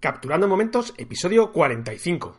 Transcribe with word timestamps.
Capturando 0.00 0.46
Momentos, 0.46 0.92
episodio 0.98 1.52
45. 1.52 2.36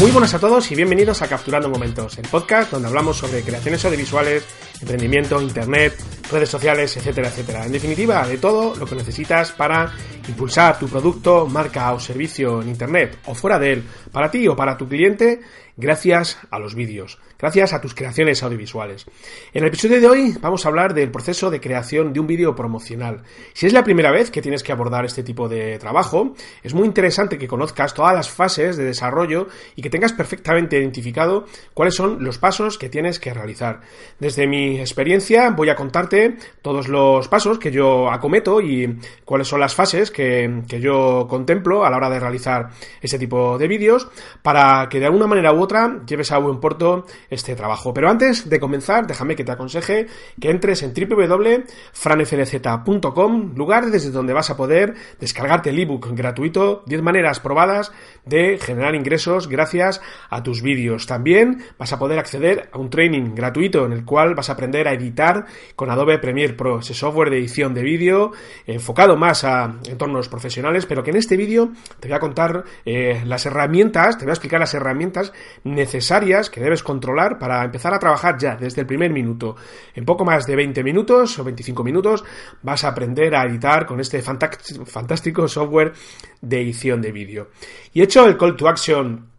Muy 0.00 0.10
buenas 0.12 0.32
a 0.32 0.38
todos 0.38 0.70
y 0.70 0.74
bienvenidos 0.74 1.20
a 1.20 1.28
Capturando 1.28 1.68
Momentos, 1.68 2.16
el 2.16 2.26
podcast 2.26 2.72
donde 2.72 2.88
hablamos 2.88 3.18
sobre 3.18 3.42
creaciones 3.42 3.84
audiovisuales, 3.84 4.46
emprendimiento, 4.80 5.42
internet, 5.42 5.94
redes 6.30 6.48
sociales, 6.48 6.96
etcétera, 6.96 7.28
etcétera. 7.28 7.66
En 7.66 7.72
definitiva, 7.72 8.26
de 8.26 8.38
todo 8.38 8.76
lo 8.76 8.86
que 8.86 8.94
necesitas 8.94 9.52
para 9.52 9.92
impulsar 10.28 10.78
tu 10.78 10.88
producto, 10.88 11.46
marca 11.46 11.92
o 11.92 12.00
servicio 12.00 12.62
en 12.62 12.68
internet 12.68 13.18
o 13.26 13.34
fuera 13.34 13.58
de 13.58 13.72
él, 13.72 13.84
para 14.12 14.30
ti 14.30 14.46
o 14.48 14.56
para 14.56 14.76
tu 14.76 14.88
cliente, 14.88 15.40
gracias 15.80 16.38
a 16.50 16.58
los 16.58 16.74
vídeos 16.74 17.18
gracias 17.40 17.72
a 17.72 17.80
tus 17.80 17.94
creaciones 17.94 18.42
audiovisuales. 18.42 19.06
En 19.54 19.62
el 19.62 19.68
episodio 19.68 19.98
de 20.00 20.06
hoy 20.06 20.34
vamos 20.40 20.64
a 20.64 20.68
hablar 20.68 20.92
del 20.92 21.10
proceso 21.10 21.50
de 21.50 21.60
creación 21.60 22.12
de 22.12 22.20
un 22.20 22.26
vídeo 22.26 22.54
promocional. 22.54 23.22
Si 23.54 23.66
es 23.66 23.72
la 23.72 23.82
primera 23.82 24.10
vez 24.10 24.30
que 24.30 24.42
tienes 24.42 24.62
que 24.62 24.72
abordar 24.72 25.06
este 25.06 25.22
tipo 25.22 25.48
de 25.48 25.78
trabajo, 25.78 26.34
es 26.62 26.74
muy 26.74 26.86
interesante 26.86 27.38
que 27.38 27.48
conozcas 27.48 27.94
todas 27.94 28.14
las 28.14 28.28
fases 28.28 28.76
de 28.76 28.84
desarrollo 28.84 29.48
y 29.74 29.80
que 29.80 29.88
tengas 29.88 30.12
perfectamente 30.12 30.78
identificado 30.78 31.46
cuáles 31.72 31.94
son 31.94 32.22
los 32.22 32.36
pasos 32.36 32.76
que 32.76 32.90
tienes 32.90 33.18
que 33.18 33.32
realizar. 33.32 33.80
Desde 34.18 34.46
mi 34.46 34.78
experiencia 34.78 35.48
voy 35.50 35.70
a 35.70 35.76
contarte 35.76 36.36
todos 36.60 36.88
los 36.88 37.26
pasos 37.28 37.58
que 37.58 37.70
yo 37.70 38.10
acometo 38.10 38.60
y 38.60 38.98
cuáles 39.24 39.48
son 39.48 39.60
las 39.60 39.74
fases 39.74 40.10
que, 40.10 40.62
que 40.68 40.80
yo 40.80 41.26
contemplo 41.28 41.86
a 41.86 41.90
la 41.90 41.96
hora 41.96 42.10
de 42.10 42.20
realizar 42.20 42.68
este 43.00 43.18
tipo 43.18 43.56
de 43.56 43.66
vídeos 43.66 44.08
para 44.42 44.90
que 44.90 45.00
de 45.00 45.06
alguna 45.06 45.26
manera 45.26 45.54
u 45.54 45.62
otra 45.62 45.69
lleves 46.06 46.32
a 46.32 46.38
buen 46.38 46.58
puerto 46.60 47.06
este 47.28 47.54
trabajo. 47.54 47.92
Pero 47.94 48.10
antes 48.10 48.48
de 48.48 48.60
comenzar, 48.60 49.06
déjame 49.06 49.36
que 49.36 49.44
te 49.44 49.52
aconseje 49.52 50.06
que 50.40 50.50
entres 50.50 50.82
en 50.82 50.92
www.franfnz.com, 50.92 53.54
lugar 53.54 53.90
desde 53.90 54.10
donde 54.10 54.32
vas 54.32 54.50
a 54.50 54.56
poder 54.56 54.94
descargarte 55.18 55.70
el 55.70 55.78
ebook 55.78 56.08
gratuito, 56.12 56.82
10 56.86 57.02
maneras 57.02 57.40
probadas 57.40 57.92
de 58.24 58.58
generar 58.58 58.94
ingresos 58.94 59.48
gracias 59.48 60.00
a 60.28 60.42
tus 60.42 60.62
vídeos. 60.62 61.06
También 61.06 61.62
vas 61.78 61.92
a 61.92 61.98
poder 61.98 62.18
acceder 62.18 62.68
a 62.72 62.78
un 62.78 62.90
training 62.90 63.34
gratuito 63.34 63.86
en 63.86 63.92
el 63.92 64.04
cual 64.04 64.34
vas 64.34 64.50
a 64.50 64.54
aprender 64.54 64.88
a 64.88 64.92
editar 64.92 65.46
con 65.76 65.90
Adobe 65.90 66.18
Premiere 66.18 66.54
Pro, 66.54 66.80
ese 66.80 66.94
software 66.94 67.30
de 67.30 67.38
edición 67.38 67.74
de 67.74 67.82
vídeo 67.82 68.32
enfocado 68.66 69.16
más 69.16 69.44
a 69.44 69.76
entornos 69.88 70.28
profesionales, 70.28 70.86
pero 70.86 71.02
que 71.02 71.10
en 71.10 71.16
este 71.16 71.36
vídeo 71.36 71.72
te 71.98 72.08
voy 72.08 72.16
a 72.16 72.20
contar 72.20 72.64
eh, 72.84 73.22
las 73.24 73.46
herramientas, 73.46 74.18
te 74.18 74.24
voy 74.24 74.30
a 74.30 74.34
explicar 74.34 74.60
las 74.60 74.74
herramientas 74.74 75.32
necesarias 75.64 76.50
que 76.50 76.60
debes 76.60 76.82
controlar 76.82 77.38
para 77.38 77.64
empezar 77.64 77.94
a 77.94 77.98
trabajar 77.98 78.38
ya 78.38 78.56
desde 78.56 78.80
el 78.80 78.86
primer 78.86 79.12
minuto. 79.12 79.56
En 79.94 80.04
poco 80.04 80.24
más 80.24 80.46
de 80.46 80.56
20 80.56 80.82
minutos 80.82 81.38
o 81.38 81.44
25 81.44 81.84
minutos 81.84 82.24
vas 82.62 82.84
a 82.84 82.88
aprender 82.88 83.34
a 83.34 83.44
editar 83.44 83.86
con 83.86 84.00
este 84.00 84.22
fantástico 84.22 85.48
software 85.48 85.92
de 86.40 86.60
edición 86.60 87.00
de 87.00 87.12
vídeo. 87.12 87.48
Y 87.92 88.02
hecho 88.02 88.26
el 88.26 88.36
call 88.36 88.56
to 88.56 88.68
action 88.68 89.30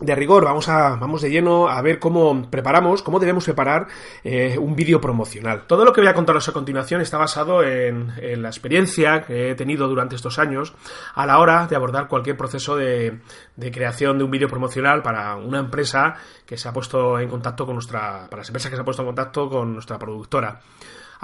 de 0.00 0.14
rigor, 0.14 0.44
vamos 0.44 0.68
a 0.68 0.96
vamos 0.96 1.22
de 1.22 1.30
lleno 1.30 1.68
a 1.68 1.80
ver 1.80 2.00
cómo 2.00 2.50
preparamos, 2.50 3.02
cómo 3.02 3.20
debemos 3.20 3.44
preparar 3.44 3.86
eh, 4.24 4.58
un 4.58 4.74
vídeo 4.74 5.00
promocional. 5.00 5.66
Todo 5.68 5.84
lo 5.84 5.92
que 5.92 6.00
voy 6.00 6.08
a 6.08 6.14
contaros 6.14 6.48
a 6.48 6.52
continuación 6.52 7.00
está 7.00 7.16
basado 7.16 7.62
en, 7.62 8.12
la 8.42 8.48
experiencia 8.48 9.22
que 9.22 9.50
he 9.50 9.54
tenido 9.54 9.86
durante 9.86 10.16
estos 10.16 10.38
años 10.38 10.74
a 11.14 11.26
la 11.26 11.38
hora 11.38 11.66
de 11.68 11.76
abordar 11.76 12.08
cualquier 12.08 12.36
proceso 12.36 12.76
de, 12.76 13.20
creación 13.56 14.18
de 14.18 14.24
un 14.24 14.30
vídeo 14.30 14.48
promocional 14.48 15.02
para 15.02 15.36
una 15.36 15.60
empresa 15.60 16.16
que 16.44 16.56
se 16.56 16.68
ha 16.68 16.72
puesto 16.72 17.18
en 17.20 17.28
contacto 17.28 17.64
con 17.64 17.76
nuestra, 17.76 18.26
para 18.28 18.40
las 18.40 18.48
empresas 18.48 18.70
que 18.70 18.76
se 18.76 18.82
ha 18.82 18.84
puesto 18.84 19.02
en 19.02 19.08
contacto 19.08 19.48
con 19.48 19.74
nuestra 19.74 19.98
productora. 19.98 20.60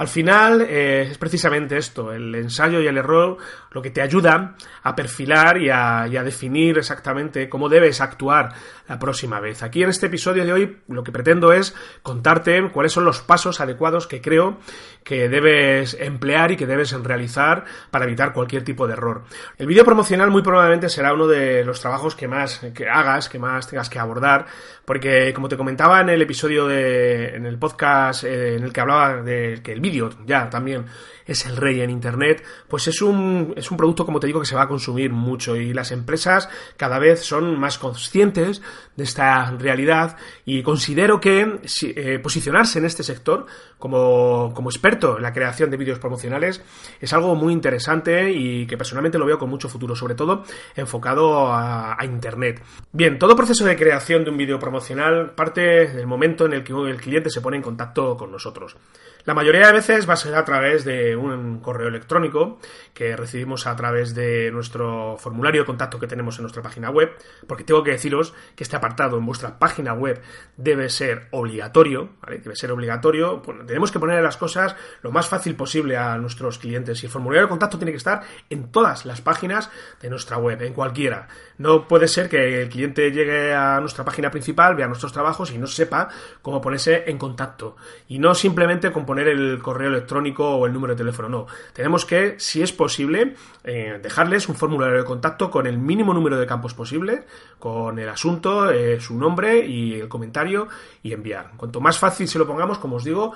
Al 0.00 0.08
final 0.08 0.62
eh, 0.62 1.08
es 1.10 1.18
precisamente 1.18 1.76
esto, 1.76 2.10
el 2.10 2.34
ensayo 2.34 2.80
y 2.80 2.86
el 2.86 2.96
error, 2.96 3.36
lo 3.70 3.82
que 3.82 3.90
te 3.90 4.00
ayuda 4.00 4.56
a 4.82 4.96
perfilar 4.96 5.58
y 5.58 5.68
a, 5.68 6.08
definir 6.24 6.78
exactamente 6.78 7.50
cómo 7.50 7.68
debes 7.68 8.00
actuar 8.00 8.54
la 8.88 8.98
próxima 8.98 9.40
vez. 9.40 9.62
Aquí 9.62 9.82
en 9.82 9.90
este 9.90 10.06
episodio 10.06 10.46
de 10.46 10.54
hoy 10.54 10.78
lo 10.88 11.04
que 11.04 11.12
pretendo 11.12 11.52
es 11.52 11.74
contarte 12.02 12.70
cuáles 12.72 12.92
son 12.92 13.04
los 13.04 13.20
pasos 13.20 13.60
adecuados 13.60 14.06
que 14.06 14.22
creo 14.22 14.58
que 15.04 15.28
debes 15.28 15.94
emplear 16.00 16.50
y 16.52 16.56
que 16.56 16.66
debes 16.66 16.92
realizar 17.02 17.66
para 17.90 18.06
evitar 18.06 18.32
cualquier 18.32 18.64
tipo 18.64 18.86
de 18.86 18.94
error. 18.94 19.24
El 19.58 19.66
vídeo 19.66 19.84
promocional 19.84 20.30
muy 20.30 20.40
probablemente 20.40 20.88
será 20.88 21.12
uno 21.12 21.26
de 21.26 21.62
los 21.62 21.78
trabajos 21.78 22.14
que 22.14 22.26
más 22.26 22.60
que 22.74 22.88
hagas, 22.88 23.28
que 23.28 23.38
más 23.38 23.68
tengas 23.68 23.90
que 23.90 23.98
abordar, 23.98 24.46
porque 24.86 25.32
como 25.34 25.48
te 25.48 25.58
comentaba 25.58 26.00
en 26.00 26.08
el 26.08 26.22
episodio 26.22 26.66
de, 26.66 27.36
en 27.36 27.44
el 27.44 27.58
podcast 27.58 28.24
eh, 28.24 28.56
en 28.56 28.64
el 28.64 28.72
que 28.72 28.80
hablaba 28.80 29.22
de 29.22 29.60
que 29.62 29.72
el 29.72 29.80
vídeo 29.80 29.89
ya 30.26 30.50
también 30.50 30.86
es 31.26 31.46
el 31.46 31.56
rey 31.56 31.80
en 31.80 31.90
Internet, 31.90 32.42
pues 32.68 32.88
es 32.88 33.02
un, 33.02 33.54
es 33.56 33.70
un 33.70 33.76
producto, 33.76 34.04
como 34.04 34.18
te 34.18 34.26
digo, 34.26 34.40
que 34.40 34.46
se 34.46 34.56
va 34.56 34.62
a 34.62 34.68
consumir 34.68 35.12
mucho 35.12 35.56
y 35.56 35.72
las 35.72 35.92
empresas 35.92 36.48
cada 36.76 36.98
vez 36.98 37.20
son 37.20 37.58
más 37.58 37.78
conscientes 37.78 38.62
de 38.96 39.04
esta 39.04 39.50
realidad 39.52 40.16
y 40.44 40.62
considero 40.62 41.20
que 41.20 41.60
eh, 41.82 42.18
posicionarse 42.18 42.80
en 42.80 42.84
este 42.84 43.02
sector 43.04 43.46
como, 43.78 44.52
como 44.54 44.70
experto 44.70 45.16
en 45.16 45.22
la 45.22 45.32
creación 45.32 45.70
de 45.70 45.76
vídeos 45.76 45.98
promocionales 45.98 46.62
es 47.00 47.12
algo 47.12 47.34
muy 47.34 47.52
interesante 47.52 48.32
y 48.32 48.66
que 48.66 48.76
personalmente 48.76 49.18
lo 49.18 49.26
veo 49.26 49.38
con 49.38 49.48
mucho 49.48 49.68
futuro, 49.68 49.94
sobre 49.94 50.14
todo 50.14 50.44
enfocado 50.74 51.46
a, 51.52 51.96
a 51.98 52.04
Internet. 52.04 52.62
Bien, 52.92 53.18
todo 53.18 53.36
proceso 53.36 53.64
de 53.64 53.76
creación 53.76 54.24
de 54.24 54.30
un 54.30 54.36
vídeo 54.36 54.58
promocional 54.58 55.30
parte 55.34 55.60
del 55.60 56.06
momento 56.06 56.46
en 56.46 56.54
el 56.54 56.64
que 56.64 56.72
el 56.72 56.96
cliente 56.96 57.30
se 57.30 57.40
pone 57.40 57.56
en 57.56 57.62
contacto 57.62 58.16
con 58.16 58.32
nosotros. 58.32 58.76
La 59.24 59.34
mayoría 59.34 59.69
de 59.70 59.76
veces 59.76 60.08
va 60.08 60.14
a 60.14 60.16
ser 60.16 60.34
a 60.34 60.44
través 60.44 60.84
de 60.84 61.14
un 61.14 61.60
correo 61.60 61.86
electrónico 61.86 62.58
que 62.92 63.14
recibimos 63.14 63.68
a 63.68 63.76
través 63.76 64.16
de 64.16 64.50
nuestro 64.50 65.16
formulario 65.16 65.62
de 65.62 65.66
contacto 65.66 66.00
que 66.00 66.08
tenemos 66.08 66.36
en 66.38 66.42
nuestra 66.42 66.60
página 66.60 66.90
web, 66.90 67.12
porque 67.46 67.62
tengo 67.62 67.84
que 67.84 67.92
deciros 67.92 68.34
que 68.56 68.64
este 68.64 68.74
apartado 68.74 69.16
en 69.16 69.24
vuestra 69.24 69.60
página 69.60 69.92
web 69.92 70.20
debe 70.56 70.88
ser 70.88 71.28
obligatorio, 71.30 72.10
¿vale? 72.20 72.38
Debe 72.38 72.56
ser 72.56 72.72
obligatorio. 72.72 73.42
tenemos 73.64 73.92
que 73.92 74.00
poner 74.00 74.20
las 74.24 74.36
cosas 74.36 74.74
lo 75.02 75.12
más 75.12 75.28
fácil 75.28 75.54
posible 75.54 75.96
a 75.96 76.18
nuestros 76.18 76.58
clientes 76.58 77.00
y 77.02 77.06
el 77.06 77.12
formulario 77.12 77.42
de 77.42 77.48
contacto 77.48 77.78
tiene 77.78 77.92
que 77.92 77.98
estar 77.98 78.22
en 78.50 78.72
todas 78.72 79.06
las 79.06 79.20
páginas 79.20 79.70
de 80.02 80.10
nuestra 80.10 80.38
web, 80.38 80.60
en 80.62 80.74
cualquiera. 80.74 81.28
No 81.58 81.86
puede 81.86 82.08
ser 82.08 82.28
que 82.28 82.62
el 82.62 82.68
cliente 82.70 83.12
llegue 83.12 83.54
a 83.54 83.78
nuestra 83.78 84.04
página 84.04 84.32
principal, 84.32 84.74
vea 84.74 84.88
nuestros 84.88 85.12
trabajos 85.12 85.52
y 85.52 85.58
no 85.58 85.68
sepa 85.68 86.08
cómo 86.42 86.60
ponerse 86.60 87.04
en 87.06 87.18
contacto. 87.18 87.76
Y 88.08 88.18
no 88.18 88.34
simplemente 88.34 88.90
con 88.90 89.06
poner 89.06 89.28
el 89.28 89.59
correo 89.62 89.88
electrónico 89.88 90.48
o 90.56 90.66
el 90.66 90.72
número 90.72 90.94
de 90.94 90.98
teléfono, 90.98 91.28
no. 91.28 91.46
Tenemos 91.72 92.04
que, 92.04 92.34
si 92.38 92.62
es 92.62 92.72
posible, 92.72 93.34
eh, 93.64 93.98
dejarles 94.02 94.48
un 94.48 94.54
formulario 94.54 94.98
de 94.98 95.04
contacto 95.04 95.50
con 95.50 95.66
el 95.66 95.78
mínimo 95.78 96.14
número 96.14 96.38
de 96.38 96.46
campos 96.46 96.74
posible, 96.74 97.24
con 97.58 97.98
el 97.98 98.08
asunto, 98.08 98.70
eh, 98.70 99.00
su 99.00 99.16
nombre 99.16 99.66
y 99.66 100.00
el 100.00 100.08
comentario 100.08 100.68
y 101.02 101.12
enviar. 101.12 101.52
Cuanto 101.56 101.80
más 101.80 101.98
fácil 101.98 102.28
se 102.28 102.38
lo 102.38 102.46
pongamos, 102.46 102.78
como 102.78 102.96
os 102.96 103.04
digo, 103.04 103.32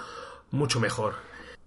mucho 0.50 0.80
mejor. 0.80 1.14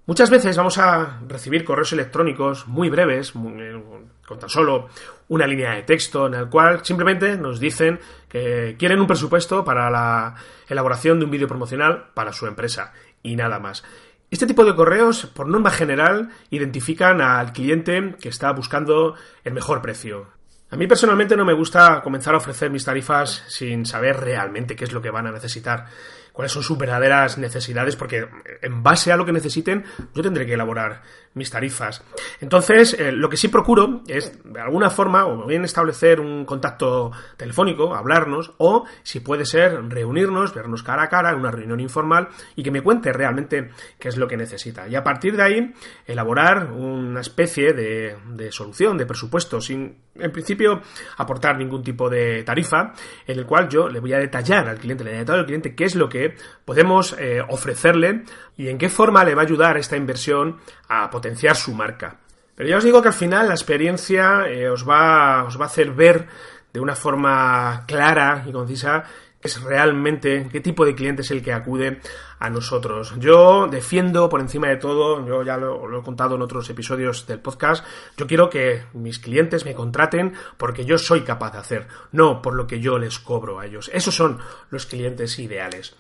Muchas 0.08 0.30
veces 0.30 0.56
vamos 0.56 0.78
a 0.78 1.20
recibir 1.28 1.66
correos 1.66 1.92
electrónicos 1.92 2.66
muy 2.66 2.90
breves, 2.90 3.34
eh, 3.36 3.84
con 4.26 4.40
tan 4.40 4.50
solo 4.50 4.88
una 5.28 5.46
línea 5.46 5.74
de 5.74 5.84
texto, 5.84 6.28
en 6.28 6.34
el 6.34 6.48
cual 6.48 6.86
simplemente 6.86 7.38
nos 7.38 7.60
dicen 7.60 8.00
que 8.30 8.78
quieren 8.80 9.02
un 9.02 9.08
presupuesto 9.08 9.66
para 9.66 9.90
la 9.90 10.36
elaboración 10.70 11.20
de 11.20 11.26
un 11.26 11.32
vídeo 11.32 11.50
promocional 11.50 12.06
para 12.14 12.32
su 12.32 12.48
empresa 12.48 12.94
y 13.22 13.36
nada 13.36 13.60
más. 13.60 13.84
Este 14.30 14.46
tipo 14.46 14.66
de 14.66 14.76
correos, 14.76 15.26
por 15.28 15.48
norma 15.48 15.72
general, 15.72 16.30
identifican 16.50 17.22
al 17.22 17.54
cliente 17.54 18.16
que 18.20 18.28
está 18.28 18.52
buscando 18.52 19.16
el 19.46 19.54
mejor 19.54 19.82
precio. 19.82 20.28
A 20.70 20.76
mí 20.76 20.86
personalmente 20.86 21.38
no 21.38 21.46
me 21.46 21.54
gusta 21.54 22.02
comenzar 22.02 22.34
a 22.34 22.38
ofrecer 22.38 22.70
mis 22.70 22.84
tarifas 22.84 23.46
sin 23.48 23.86
saber 23.86 24.18
realmente 24.18 24.76
qué 24.76 24.84
es 24.84 24.92
lo 24.92 25.02
que 25.02 25.12
van 25.12 25.28
a 25.28 25.32
necesitar. 25.32 25.86
cuáles 26.34 26.52
son 26.52 26.62
sus 26.62 26.78
verdaderas 26.78 27.40
necesidades, 27.40 27.96
porque 27.96 28.28
en 28.62 28.84
base 28.84 29.12
a 29.12 29.18
lo 29.18 29.26
que 29.26 29.32
necesiten 29.32 29.86
yo 30.14 30.22
tendré 30.22 30.46
que 30.46 30.54
elaborar 30.54 31.02
mis 31.38 31.50
tarifas. 31.50 32.04
Entonces, 32.42 32.94
eh, 32.94 33.12
lo 33.12 33.30
que 33.30 33.38
sí 33.38 33.48
procuro 33.48 34.02
es, 34.08 34.44
de 34.44 34.60
alguna 34.60 34.90
forma, 34.90 35.26
o 35.26 35.46
bien 35.46 35.64
establecer 35.64 36.20
un 36.20 36.46
contacto 36.46 37.12
telefónico, 37.38 37.96
hablarnos, 37.96 38.54
o, 38.58 38.86
si 39.04 39.20
puede 39.20 39.46
ser, 39.46 39.88
reunirnos, 39.90 40.54
vernos 40.54 40.84
cara 40.84 41.04
a 41.04 41.10
cara 41.10 41.32
en 41.32 41.40
una 41.40 41.52
reunión 41.52 41.80
informal 41.80 42.30
y 42.56 42.64
que 42.64 42.72
me 42.72 42.82
cuente 42.82 43.14
realmente 43.14 43.70
qué 44.00 44.10
es 44.10 44.18
lo 44.18 44.28
que 44.28 44.38
necesita. 44.38 44.88
Y 44.88 44.96
a 44.96 45.04
partir 45.04 45.36
de 45.36 45.44
ahí, 45.44 45.74
elaborar 46.06 46.72
una 46.72 47.22
especie 47.22 47.74
de, 47.74 48.52
solución, 48.52 48.98
de 48.98 49.06
presupuesto, 49.06 49.62
sin, 49.62 49.98
en 50.16 50.32
principio, 50.32 50.82
aportar 51.18 51.58
ningún 51.58 51.84
tipo 51.84 52.10
de 52.10 52.44
tarifa, 52.44 52.94
en 53.26 53.40
el 53.40 53.46
cual 53.46 53.70
yo 53.70 53.90
le 53.90 54.00
voy 54.00 54.14
a 54.14 54.20
detallar 54.20 54.68
al 54.68 54.78
cliente, 54.78 55.04
le 55.04 55.12
voy 55.12 55.18
a 55.18 55.20
detallar 55.20 55.40
al 55.42 55.46
cliente 55.46 55.76
qué 55.76 55.86
es 55.86 55.96
lo 55.96 56.10
que 56.10 56.36
podemos 56.66 57.16
eh, 57.20 57.42
ofrecerle 57.48 58.24
y 58.58 58.70
en 58.70 58.78
qué 58.78 58.90
forma 58.90 59.24
le 59.24 59.36
va 59.36 59.44
a 59.44 59.46
ayudar 59.46 59.78
esta 59.78 59.98
inversión 59.98 60.58
a 60.88 61.10
potenciar 61.10 61.27
su 61.56 61.74
marca. 61.74 62.18
Pero 62.56 62.70
ya 62.70 62.78
os 62.78 62.84
digo 62.84 63.02
que 63.02 63.10
al 63.10 63.14
final 63.14 63.48
la 63.48 63.54
experiencia 63.54 64.48
eh, 64.48 64.70
os, 64.70 64.88
va, 64.88 65.44
os 65.44 65.60
va 65.60 65.66
a 65.66 65.68
hacer 65.68 65.92
ver 65.92 66.28
de 66.74 66.80
una 66.80 66.96
forma 66.96 67.84
clara 67.88 68.44
y 68.48 68.52
concisa 68.52 69.04
es 69.42 69.62
realmente 69.62 70.48
qué 70.52 70.60
tipo 70.60 70.86
de 70.86 70.96
cliente 70.96 71.22
es 71.22 71.32
el 71.32 71.44
que 71.44 71.54
acude 71.54 72.02
a 72.40 72.50
nosotros. 72.50 73.14
Yo 73.18 73.68
defiendo 73.68 74.30
por 74.30 74.42
encima 74.42 74.68
de 74.68 74.78
todo, 74.78 75.26
yo 75.26 75.44
ya 75.44 75.58
lo, 75.58 76.00
he 76.00 76.04
contado 76.04 76.36
en 76.36 76.42
otros 76.42 76.70
episodios 76.70 77.26
del 77.28 77.40
podcast, 77.40 77.86
yo 78.16 78.28
quiero 78.28 78.50
que 78.50 78.84
mis 78.94 79.20
clientes 79.20 79.66
me 79.66 79.74
contraten 79.74 80.34
porque 80.58 80.86
yo 80.86 80.98
soy 80.98 81.22
capaz 81.22 81.52
de 81.52 81.60
hacer, 81.60 81.88
no 82.12 82.42
por 82.42 82.54
lo 82.54 82.68
que 82.68 82.80
yo 82.80 82.98
les 82.98 83.20
cobro 83.20 83.60
a 83.60 83.66
ellos. 83.66 83.90
Esos 83.94 84.16
son 84.16 84.40
los 84.70 84.86
clientes 84.86 85.40
ideales. 85.40 85.96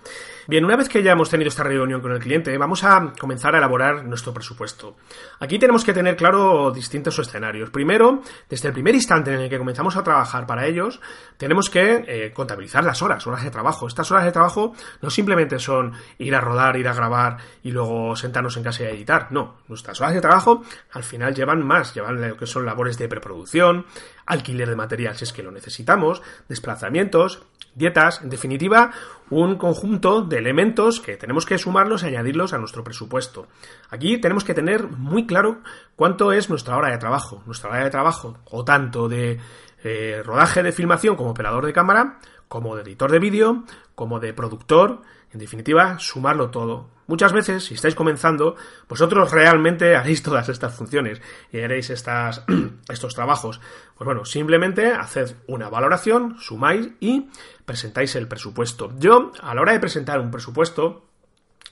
Bien, 0.50 0.64
una 0.64 0.78
vez 0.78 0.88
que 0.88 1.04
ya 1.04 1.12
hemos 1.12 1.30
tenido 1.30 1.50
esta 1.50 1.64
reunión 1.64 2.00
con 2.00 2.14
el 2.14 2.20
cliente, 2.20 2.58
vamos 2.58 2.86
a 2.86 3.12
comenzar 3.20 3.54
a 3.54 3.58
elaborar 3.58 4.06
nuestro 4.06 4.34
presupuesto. 4.34 4.96
Aquí 5.42 5.60
tenemos 5.60 5.84
que 5.84 5.94
tener 5.94 6.16
claro 6.16 6.72
distintos 6.72 7.20
escenarios. 7.20 7.70
Primero, 7.70 8.22
desde 8.50 8.70
el 8.70 8.74
primer 8.74 8.96
instante 8.96 9.34
en 9.34 9.42
el 9.42 9.50
que 9.50 9.58
comenzamos 9.58 9.98
a 9.98 10.04
trabajar 10.04 10.48
para 10.48 10.66
ellos, 10.66 11.02
tenemos 11.36 11.70
que 11.70 12.06
eh, 12.08 12.32
contabilizar 12.34 12.86
las 12.86 13.02
horas, 13.02 13.28
horas 13.28 13.44
de 13.44 13.52
trabajo. 13.52 13.88
Estas 13.88 14.10
horas 14.10 14.24
de 14.24 14.32
trabajo 14.32 14.74
no 15.02 15.10
simplemente 15.10 15.60
son 15.60 15.92
ir 16.28 16.36
a 16.36 16.42
rodar, 16.42 16.78
ir 16.78 16.88
a 16.88 16.94
grabar 16.94 17.38
y 17.64 17.72
luego 17.72 18.16
sentarnos 18.16 18.58
en 18.58 18.64
casa 18.64 18.84
y 18.84 18.88
editar. 18.88 19.28
No, 19.32 19.58
nuestras 19.68 20.00
horas 20.02 20.14
de 20.14 20.22
trabajo 20.22 20.64
al 20.92 21.04
final 21.04 21.34
llevan 21.34 21.66
más, 21.66 21.94
llevan 21.94 22.22
lo 22.22 22.38
que 22.38 22.46
son 22.46 22.66
labores 22.66 22.98
de 22.98 23.08
preproducción, 23.08 23.86
alquiler 24.26 24.70
de 24.70 24.76
material 24.76 25.16
si 25.16 25.24
es 25.24 25.34
que 25.34 25.44
lo 25.44 25.52
necesitamos, 25.52 26.22
desplazamientos, 26.48 27.44
dietas, 27.76 28.22
en 28.22 28.30
definitiva, 28.30 28.92
un 29.30 29.56
conjunto 29.58 30.22
de 30.22 30.38
elementos 30.38 31.00
que 31.00 31.16
tenemos 31.16 31.46
que 31.46 31.58
sumarlos 31.58 32.04
y 32.04 32.08
añadirlos 32.08 32.54
a 32.54 32.58
nuestro 32.58 32.84
presupuesto. 32.84 33.48
Aquí 33.90 34.18
tenemos 34.18 34.44
que 34.44 34.54
tener 34.54 34.88
muy 34.88 35.26
claro 35.26 35.62
cuánto 35.96 36.32
es 36.32 36.50
nuestra 36.50 36.76
hora 36.76 36.90
de 36.90 36.98
trabajo. 36.98 37.44
Nuestra 37.46 37.70
hora 37.70 37.84
de 37.84 37.90
trabajo, 37.90 38.38
o 38.46 38.66
tanto 38.66 39.08
de 39.08 39.40
eh, 39.84 40.22
rodaje 40.26 40.64
de 40.64 40.72
filmación 40.72 41.16
como 41.16 41.32
operador 41.32 41.66
de 41.66 41.74
cámara, 41.74 42.20
como 42.48 42.76
de 42.76 42.84
editor 42.84 43.12
de 43.12 43.20
vídeo, 43.20 43.64
como 43.96 44.20
de 44.20 44.34
productor, 44.34 45.02
en 45.32 45.40
definitiva, 45.40 46.00
sumarlo 46.00 46.50
todo. 46.50 46.90
Muchas 47.08 47.32
veces, 47.32 47.66
si 47.66 47.74
estáis 47.74 47.96
comenzando, 47.96 48.56
vosotros 48.88 49.32
realmente 49.32 49.96
haréis 49.98 50.24
todas 50.24 50.50
estas 50.50 50.76
funciones 50.76 51.22
y 51.52 51.60
haréis 51.60 51.90
estas, 51.90 52.44
estos 52.90 53.16
trabajos. 53.16 53.60
Pues 53.96 54.06
bueno, 54.06 54.26
simplemente 54.26 54.92
haced 54.92 55.36
una 55.48 55.70
valoración, 55.70 56.38
sumáis 56.40 56.90
y 57.00 57.30
presentáis 57.66 58.16
el 58.16 58.28
presupuesto. 58.28 58.94
Yo, 58.98 59.32
a 59.42 59.56
la 59.56 59.62
hora 59.62 59.74
de 59.74 59.80
presentar 59.80 60.20
un 60.20 60.32
presupuesto, 60.32 61.07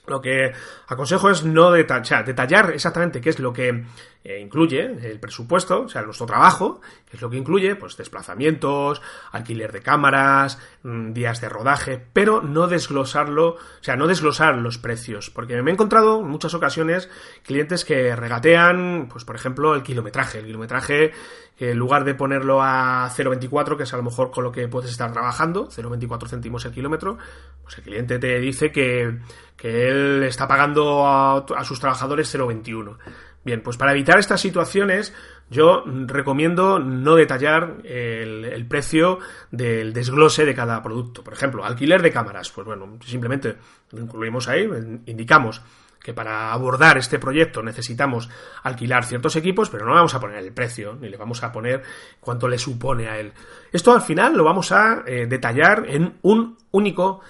lo 0.06 0.20
que 0.20 0.52
aconsejo 0.86 1.30
es 1.30 1.44
no 1.44 1.70
detallar, 1.70 2.24
detallar 2.24 2.70
exactamente 2.72 3.20
qué 3.20 3.30
es 3.30 3.38
lo 3.38 3.52
que 3.52 3.84
eh, 4.24 4.40
incluye 4.40 4.80
el 4.80 5.20
presupuesto, 5.20 5.82
o 5.82 5.88
sea, 5.88 6.02
nuestro 6.02 6.26
trabajo, 6.26 6.80
qué 7.08 7.16
es 7.16 7.22
lo 7.22 7.30
que 7.30 7.36
incluye, 7.36 7.76
pues 7.76 7.96
desplazamientos, 7.96 9.00
alquiler 9.30 9.70
de 9.72 9.82
cámaras, 9.82 10.58
mm, 10.82 11.12
días 11.12 11.40
de 11.40 11.48
rodaje, 11.48 12.04
pero 12.12 12.42
no 12.42 12.66
desglosarlo, 12.66 13.50
o 13.50 13.58
sea, 13.80 13.96
no 13.96 14.06
desglosar 14.06 14.56
los 14.56 14.78
precios, 14.78 15.30
porque 15.30 15.62
me 15.62 15.70
he 15.70 15.74
encontrado 15.74 16.20
en 16.20 16.28
muchas 16.28 16.54
ocasiones 16.54 17.08
clientes 17.44 17.84
que 17.84 18.16
regatean, 18.16 19.08
pues 19.10 19.24
por 19.24 19.36
ejemplo, 19.36 19.74
el 19.74 19.82
kilometraje, 19.82 20.38
el 20.38 20.46
kilometraje 20.46 21.12
en 21.58 21.78
lugar 21.78 22.04
de 22.04 22.14
ponerlo 22.14 22.62
a 22.62 23.08
0,24, 23.10 23.76
que 23.76 23.84
es 23.84 23.94
a 23.94 23.96
lo 23.96 24.02
mejor 24.02 24.30
con 24.30 24.44
lo 24.44 24.52
que 24.52 24.68
puedes 24.68 24.90
estar 24.90 25.12
trabajando, 25.12 25.68
0,24 25.68 26.28
céntimos 26.28 26.64
el 26.66 26.72
kilómetro, 26.72 27.16
pues 27.62 27.78
el 27.78 27.84
cliente 27.84 28.18
te 28.18 28.38
dice 28.40 28.70
que, 28.70 29.20
que 29.56 29.88
él 29.88 30.22
está 30.24 30.46
pagando 30.46 31.06
a, 31.06 31.64
sus 31.64 31.80
trabajadores 31.80 32.34
0,21. 32.34 32.96
Bien, 33.44 33.62
pues 33.62 33.76
para 33.76 33.92
evitar 33.92 34.18
estas 34.18 34.40
situaciones, 34.40 35.14
yo 35.48 35.84
recomiendo 35.86 36.78
no 36.80 37.14
detallar 37.14 37.76
el, 37.84 38.44
el, 38.44 38.66
precio 38.66 39.20
del 39.52 39.92
desglose 39.92 40.44
de 40.44 40.54
cada 40.54 40.82
producto. 40.82 41.22
Por 41.22 41.32
ejemplo, 41.32 41.64
alquiler 41.64 42.02
de 42.02 42.10
cámaras. 42.10 42.50
Pues 42.50 42.66
bueno, 42.66 42.98
simplemente 43.04 43.56
lo 43.92 44.00
incluimos 44.00 44.48
ahí, 44.48 44.68
indicamos 45.06 45.62
que 46.06 46.14
para 46.14 46.52
abordar 46.52 46.98
este 46.98 47.18
proyecto 47.18 47.64
necesitamos 47.64 48.30
alquilar 48.62 49.04
ciertos 49.04 49.34
equipos, 49.34 49.70
pero 49.70 49.84
no 49.84 49.92
vamos 49.92 50.14
a 50.14 50.20
poner 50.20 50.38
el 50.38 50.52
precio, 50.52 50.96
ni 51.00 51.08
le 51.08 51.16
vamos 51.16 51.42
a 51.42 51.50
poner 51.50 51.82
cuánto 52.20 52.46
le 52.46 52.58
supone 52.58 53.08
a 53.08 53.18
él. 53.18 53.32
Esto 53.72 53.92
al 53.92 54.02
final 54.02 54.36
lo 54.36 54.44
vamos 54.44 54.70
a 54.70 55.02
eh, 55.04 55.26
detallar 55.26 55.84
en 55.88 56.14
un 56.22 56.58
único 56.70 57.22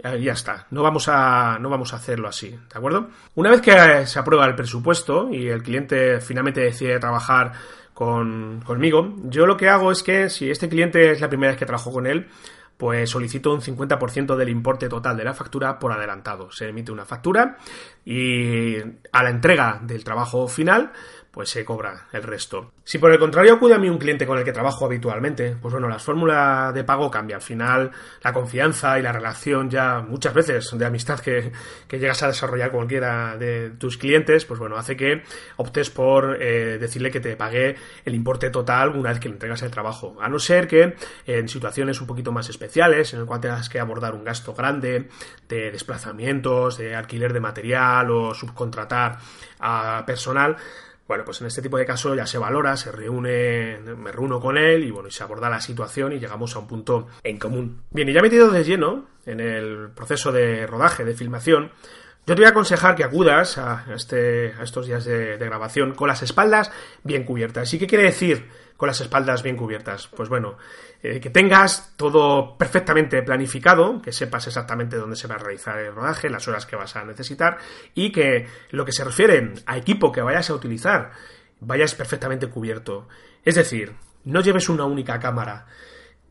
Ya 0.00 0.32
está. 0.32 0.66
No 0.70 0.82
vamos 0.82 1.08
a, 1.08 1.58
no 1.60 1.68
vamos 1.70 1.92
a 1.92 1.96
hacerlo 1.96 2.28
así, 2.28 2.50
¿de 2.50 2.58
acuerdo? 2.78 3.08
Una 3.34 3.50
vez 3.50 3.60
que 3.60 4.06
se 4.06 4.18
aprueba 4.18 4.46
el 4.46 4.54
presupuesto 4.54 5.28
y 5.30 5.48
el 5.48 5.62
cliente 5.62 6.20
finalmente 6.20 6.60
decide 6.60 6.98
trabajar 6.98 7.52
con, 7.92 8.60
conmigo, 8.64 9.14
yo 9.24 9.46
lo 9.46 9.56
que 9.56 9.68
hago 9.68 9.92
es 9.92 10.02
que 10.02 10.28
si 10.28 10.50
este 10.50 10.68
cliente 10.68 11.12
es 11.12 11.20
la 11.20 11.28
primera 11.28 11.52
vez 11.52 11.58
que 11.58 11.66
trabajo 11.66 11.92
con 11.92 12.06
él, 12.06 12.28
pues 12.76 13.10
solicito 13.10 13.54
un 13.54 13.60
50% 13.60 14.36
del 14.36 14.48
importe 14.48 14.88
total 14.88 15.16
de 15.16 15.24
la 15.24 15.34
factura 15.34 15.78
por 15.78 15.92
adelantado. 15.92 16.50
Se 16.50 16.68
emite 16.68 16.90
una 16.90 17.04
factura 17.04 17.58
y 18.04 18.76
a 19.12 19.22
la 19.22 19.30
entrega 19.30 19.80
del 19.82 20.02
trabajo 20.02 20.48
final, 20.48 20.92
pues 21.34 21.50
se 21.50 21.64
cobra 21.64 22.06
el 22.12 22.22
resto. 22.22 22.70
Si 22.84 22.98
por 22.98 23.10
el 23.10 23.18
contrario 23.18 23.54
acude 23.54 23.74
a 23.74 23.78
mí 23.78 23.88
un 23.88 23.98
cliente 23.98 24.24
con 24.24 24.38
el 24.38 24.44
que 24.44 24.52
trabajo 24.52 24.86
habitualmente, 24.86 25.56
pues 25.60 25.72
bueno, 25.72 25.88
la 25.88 25.98
fórmula 25.98 26.70
de 26.72 26.84
pago 26.84 27.10
cambia. 27.10 27.36
Al 27.36 27.42
final, 27.42 27.90
la 28.22 28.32
confianza 28.32 29.00
y 29.00 29.02
la 29.02 29.10
relación 29.10 29.68
ya 29.68 30.00
muchas 30.00 30.32
veces 30.32 30.70
de 30.78 30.86
amistad 30.86 31.18
que, 31.18 31.50
llegas 31.90 32.22
a 32.22 32.28
desarrollar 32.28 32.70
con 32.70 32.80
cualquiera 32.80 33.36
de 33.36 33.70
tus 33.70 33.96
clientes, 33.96 34.44
pues 34.44 34.60
bueno, 34.60 34.76
hace 34.76 34.96
que 34.96 35.22
optes 35.56 35.90
por 35.90 36.40
eh, 36.40 36.78
decirle 36.78 37.10
que 37.10 37.20
te 37.20 37.34
pague 37.34 37.76
el 38.04 38.14
importe 38.14 38.50
total 38.50 38.90
una 38.90 39.10
vez 39.10 39.18
que 39.18 39.28
le 39.28 39.34
entregas 39.34 39.62
el 39.62 39.70
trabajo. 39.70 40.16
A 40.20 40.28
no 40.28 40.38
ser 40.38 40.68
que 40.68 40.94
en 41.26 41.48
situaciones 41.48 42.00
un 42.00 42.06
poquito 42.06 42.30
más 42.30 42.48
especiales, 42.48 43.12
en 43.14 43.20
el 43.20 43.26
cual 43.26 43.40
tengas 43.40 43.68
que 43.68 43.80
abordar 43.80 44.14
un 44.14 44.22
gasto 44.22 44.54
grande 44.54 45.08
de 45.48 45.70
desplazamientos, 45.72 46.78
de 46.78 46.94
alquiler 46.94 47.32
de 47.32 47.40
material 47.40 48.10
o 48.10 48.34
subcontratar 48.34 49.18
a 49.58 50.04
personal, 50.06 50.56
bueno, 51.06 51.24
pues 51.24 51.40
en 51.40 51.46
este 51.46 51.60
tipo 51.60 51.76
de 51.76 51.84
casos 51.84 52.16
ya 52.16 52.26
se 52.26 52.38
valora, 52.38 52.76
se 52.76 52.90
reúne, 52.90 53.78
me 53.78 54.10
reúno 54.10 54.40
con 54.40 54.56
él 54.56 54.84
y 54.84 54.90
bueno, 54.90 55.08
y 55.08 55.12
se 55.12 55.22
aborda 55.22 55.50
la 55.50 55.60
situación 55.60 56.12
y 56.12 56.18
llegamos 56.18 56.56
a 56.56 56.60
un 56.60 56.66
punto 56.66 57.08
en 57.22 57.38
común. 57.38 57.82
Bien, 57.90 58.08
y 58.08 58.12
ya 58.12 58.22
metido 58.22 58.50
de 58.50 58.64
lleno 58.64 59.06
en 59.26 59.40
el 59.40 59.90
proceso 59.94 60.32
de 60.32 60.66
rodaje, 60.66 61.04
de 61.04 61.14
filmación, 61.14 61.70
yo 62.26 62.34
te 62.34 62.40
voy 62.40 62.46
a 62.46 62.50
aconsejar 62.50 62.94
que 62.94 63.04
acudas 63.04 63.58
a, 63.58 63.84
este, 63.94 64.54
a 64.58 64.62
estos 64.62 64.86
días 64.86 65.04
de, 65.04 65.36
grabación 65.36 65.94
con 65.94 66.08
las 66.08 66.22
espaldas 66.22 66.70
bien 67.02 67.24
cubiertas. 67.24 67.72
¿Y 67.74 67.78
qué 67.78 67.86
quiere 67.86 68.04
decir 68.04 68.48
con 68.78 68.86
las 68.86 69.00
espaldas 69.00 69.42
bien 69.42 69.56
cubiertas? 69.56 70.06
Pues 70.08 70.30
bueno, 70.30 70.56
eh, 71.02 71.20
que 71.20 71.28
tengas 71.28 71.92
todo 71.96 72.56
perfectamente 72.56 73.22
planificado, 73.22 74.00
que 74.00 74.10
sepas 74.10 74.46
exactamente 74.46 74.96
dónde 74.96 75.16
se 75.16 75.28
va 75.28 75.34
a 75.34 75.38
realizar 75.38 75.78
el 75.78 75.94
rodaje, 75.94 76.30
las 76.30 76.48
horas 76.48 76.64
que 76.64 76.76
vas 76.76 76.96
a 76.96 77.04
necesitar 77.04 77.58
y 77.94 78.10
que 78.10 78.46
lo 78.70 78.86
que 78.86 78.92
se 78.92 79.04
refiere 79.04 79.52
a 79.66 79.76
equipo 79.76 80.10
que 80.10 80.22
vayas 80.22 80.48
a 80.48 80.54
utilizar 80.54 81.12
vayas 81.60 81.94
perfectamente 81.94 82.46
cubierto. 82.46 83.06
Es 83.44 83.56
decir, 83.56 83.94
no 84.24 84.40
lleves 84.40 84.70
una 84.70 84.84
única 84.84 85.18
cámara. 85.18 85.66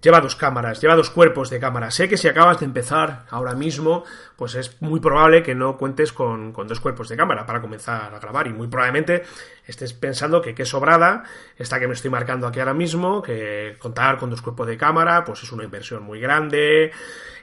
Lleva 0.03 0.19
dos 0.19 0.35
cámaras, 0.35 0.81
lleva 0.81 0.97
dos 0.97 1.09
cuerpos 1.09 1.49
de 1.49 1.61
cámara. 1.61 1.89
Sé 1.89 2.09
que 2.09 2.17
si 2.17 2.27
acabas 2.27 2.59
de 2.59 2.65
empezar 2.65 3.25
ahora 3.29 3.55
mismo, 3.55 4.03
pues 4.35 4.53
es 4.55 4.81
muy 4.81 4.99
probable 4.99 5.41
que 5.41 5.55
no 5.55 5.77
cuentes 5.77 6.11
con, 6.11 6.51
con, 6.51 6.67
dos 6.67 6.81
cuerpos 6.81 7.07
de 7.07 7.15
cámara 7.15 7.45
para 7.45 7.61
comenzar 7.61 8.13
a 8.13 8.19
grabar. 8.19 8.47
Y 8.47 8.53
muy 8.53 8.67
probablemente 8.67 9.23
estés 9.65 9.93
pensando 9.93 10.41
que 10.41 10.53
qué 10.53 10.65
sobrada, 10.65 11.23
esta 11.57 11.79
que 11.79 11.87
me 11.87 11.93
estoy 11.93 12.11
marcando 12.11 12.47
aquí 12.47 12.59
ahora 12.59 12.73
mismo, 12.73 13.21
que 13.21 13.77
contar 13.79 14.17
con 14.17 14.29
dos 14.29 14.41
cuerpos 14.41 14.67
de 14.67 14.75
cámara, 14.75 15.23
pues 15.23 15.41
es 15.43 15.51
una 15.53 15.63
inversión 15.63 16.03
muy 16.03 16.19
grande, 16.19 16.91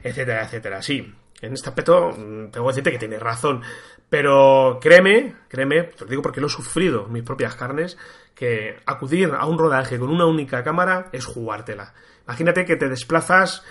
etcétera, 0.02 0.44
etcétera. 0.44 0.82
Sí, 0.82 1.14
en 1.40 1.54
este 1.54 1.70
aspecto 1.70 2.10
mm, 2.10 2.50
tengo 2.50 2.66
que 2.66 2.72
decirte 2.72 2.92
que 2.92 2.98
tienes 2.98 3.22
razón. 3.22 3.62
Pero 4.10 4.78
créeme, 4.82 5.36
créeme, 5.48 5.84
te 5.84 6.04
lo 6.04 6.10
digo 6.10 6.22
porque 6.22 6.40
lo 6.40 6.48
he 6.48 6.50
sufrido 6.50 7.06
en 7.06 7.12
mis 7.12 7.22
propias 7.22 7.54
carnes, 7.54 7.96
que 8.34 8.76
acudir 8.84 9.32
a 9.32 9.46
un 9.46 9.56
rodaje 9.56 9.98
con 9.98 10.10
una 10.10 10.26
única 10.26 10.62
cámara 10.62 11.08
es 11.12 11.24
jugártela. 11.24 11.94
Imagínate 12.30 12.64
que 12.64 12.76
te 12.76 12.88
desplazas 12.88 13.64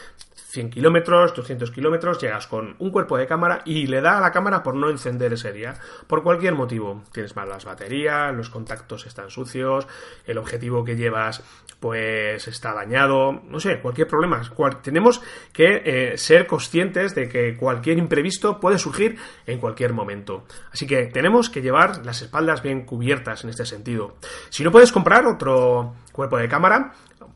100 0.49 0.69
kilómetros, 0.69 1.33
200 1.33 1.71
kilómetros, 1.71 2.19
llegas 2.19 2.45
con 2.45 2.75
un 2.79 2.91
cuerpo 2.91 3.17
de 3.17 3.25
cámara 3.25 3.61
y 3.63 3.87
le 3.87 4.01
da 4.01 4.17
a 4.17 4.21
la 4.21 4.33
cámara 4.33 4.63
por 4.63 4.75
no 4.75 4.89
encender 4.89 5.31
ese 5.31 5.53
día. 5.53 5.75
Por 6.07 6.23
cualquier 6.23 6.55
motivo. 6.55 7.03
Tienes 7.13 7.37
malas 7.37 7.63
baterías, 7.63 8.35
los 8.35 8.49
contactos 8.49 9.05
están 9.05 9.29
sucios, 9.29 9.87
el 10.25 10.37
objetivo 10.37 10.83
que 10.83 10.97
llevas 10.97 11.41
pues 11.79 12.45
está 12.49 12.73
dañado, 12.73 13.41
no 13.45 13.61
sé, 13.61 13.79
cualquier 13.79 14.07
problema. 14.07 14.41
tenemos 14.83 15.21
que 15.53 15.81
eh, 15.85 16.17
ser 16.17 16.45
conscientes 16.47 17.15
de 17.15 17.29
que 17.29 17.55
cualquier 17.55 17.97
imprevisto 17.97 18.59
puede 18.59 18.77
surgir 18.77 19.17
en 19.45 19.59
cualquier 19.59 19.93
momento. 19.93 20.43
Así 20.73 20.85
que 20.85 21.05
tenemos 21.05 21.49
que 21.49 21.61
llevar 21.61 22.05
las 22.05 22.21
espaldas 22.21 22.61
bien 22.61 22.85
cubiertas 22.85 23.45
en 23.45 23.51
este 23.51 23.65
sentido. 23.65 24.17
Si 24.49 24.65
no 24.65 24.71
puedes 24.71 24.91
comprar 24.91 25.25
otro 25.25 25.93
cuerpo 26.11 26.37
de 26.37 26.49
cámara, 26.49 26.91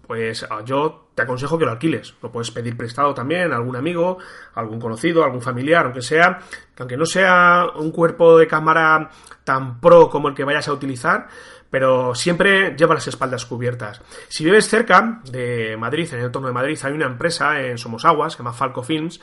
pues 0.08 0.46
ah, 0.50 0.62
yo 0.66 1.10
te 1.16 1.22
aconsejo 1.22 1.58
que 1.58 1.66
lo 1.66 1.72
alquiles. 1.72 2.14
Lo 2.22 2.32
puedes 2.32 2.52
pedir 2.52 2.76
prestado 2.76 3.14
también 3.14 3.52
a 3.52 3.56
algún 3.56 3.76
amigo, 3.76 4.18
algún 4.56 4.80
conocido, 4.80 5.24
algún 5.24 5.42
familiar, 5.42 5.86
aunque 5.86 6.02
sea, 6.02 6.40
aunque 6.78 6.98
no 6.98 7.06
sea 7.06 7.68
un 7.76 7.92
cuerpo 7.92 8.38
de 8.38 8.48
cámara 8.48 9.10
tan 9.44 9.80
pro 9.80 10.10
como 10.10 10.28
el 10.28 10.36
que 10.36 10.44
vayas 10.44 10.68
a 10.68 10.74
utilizar, 10.74 11.28
pero 11.70 12.14
siempre 12.14 12.76
lleva 12.76 12.94
las 12.96 13.08
espaldas 13.08 13.46
cubiertas. 13.46 14.02
Si 14.28 14.44
vives 14.46 14.68
cerca 14.68 15.22
de 15.32 15.76
Madrid, 15.78 16.08
en 16.12 16.20
el 16.20 16.26
entorno 16.26 16.48
de 16.48 16.54
Madrid, 16.54 16.78
hay 16.84 16.94
una 16.94 17.08
empresa 17.08 17.62
en 17.62 17.78
Somosaguas, 17.78 18.34
que 18.34 18.38
se 18.38 18.44
llama 18.44 18.54
Falco 18.54 18.84
Films, 18.84 19.20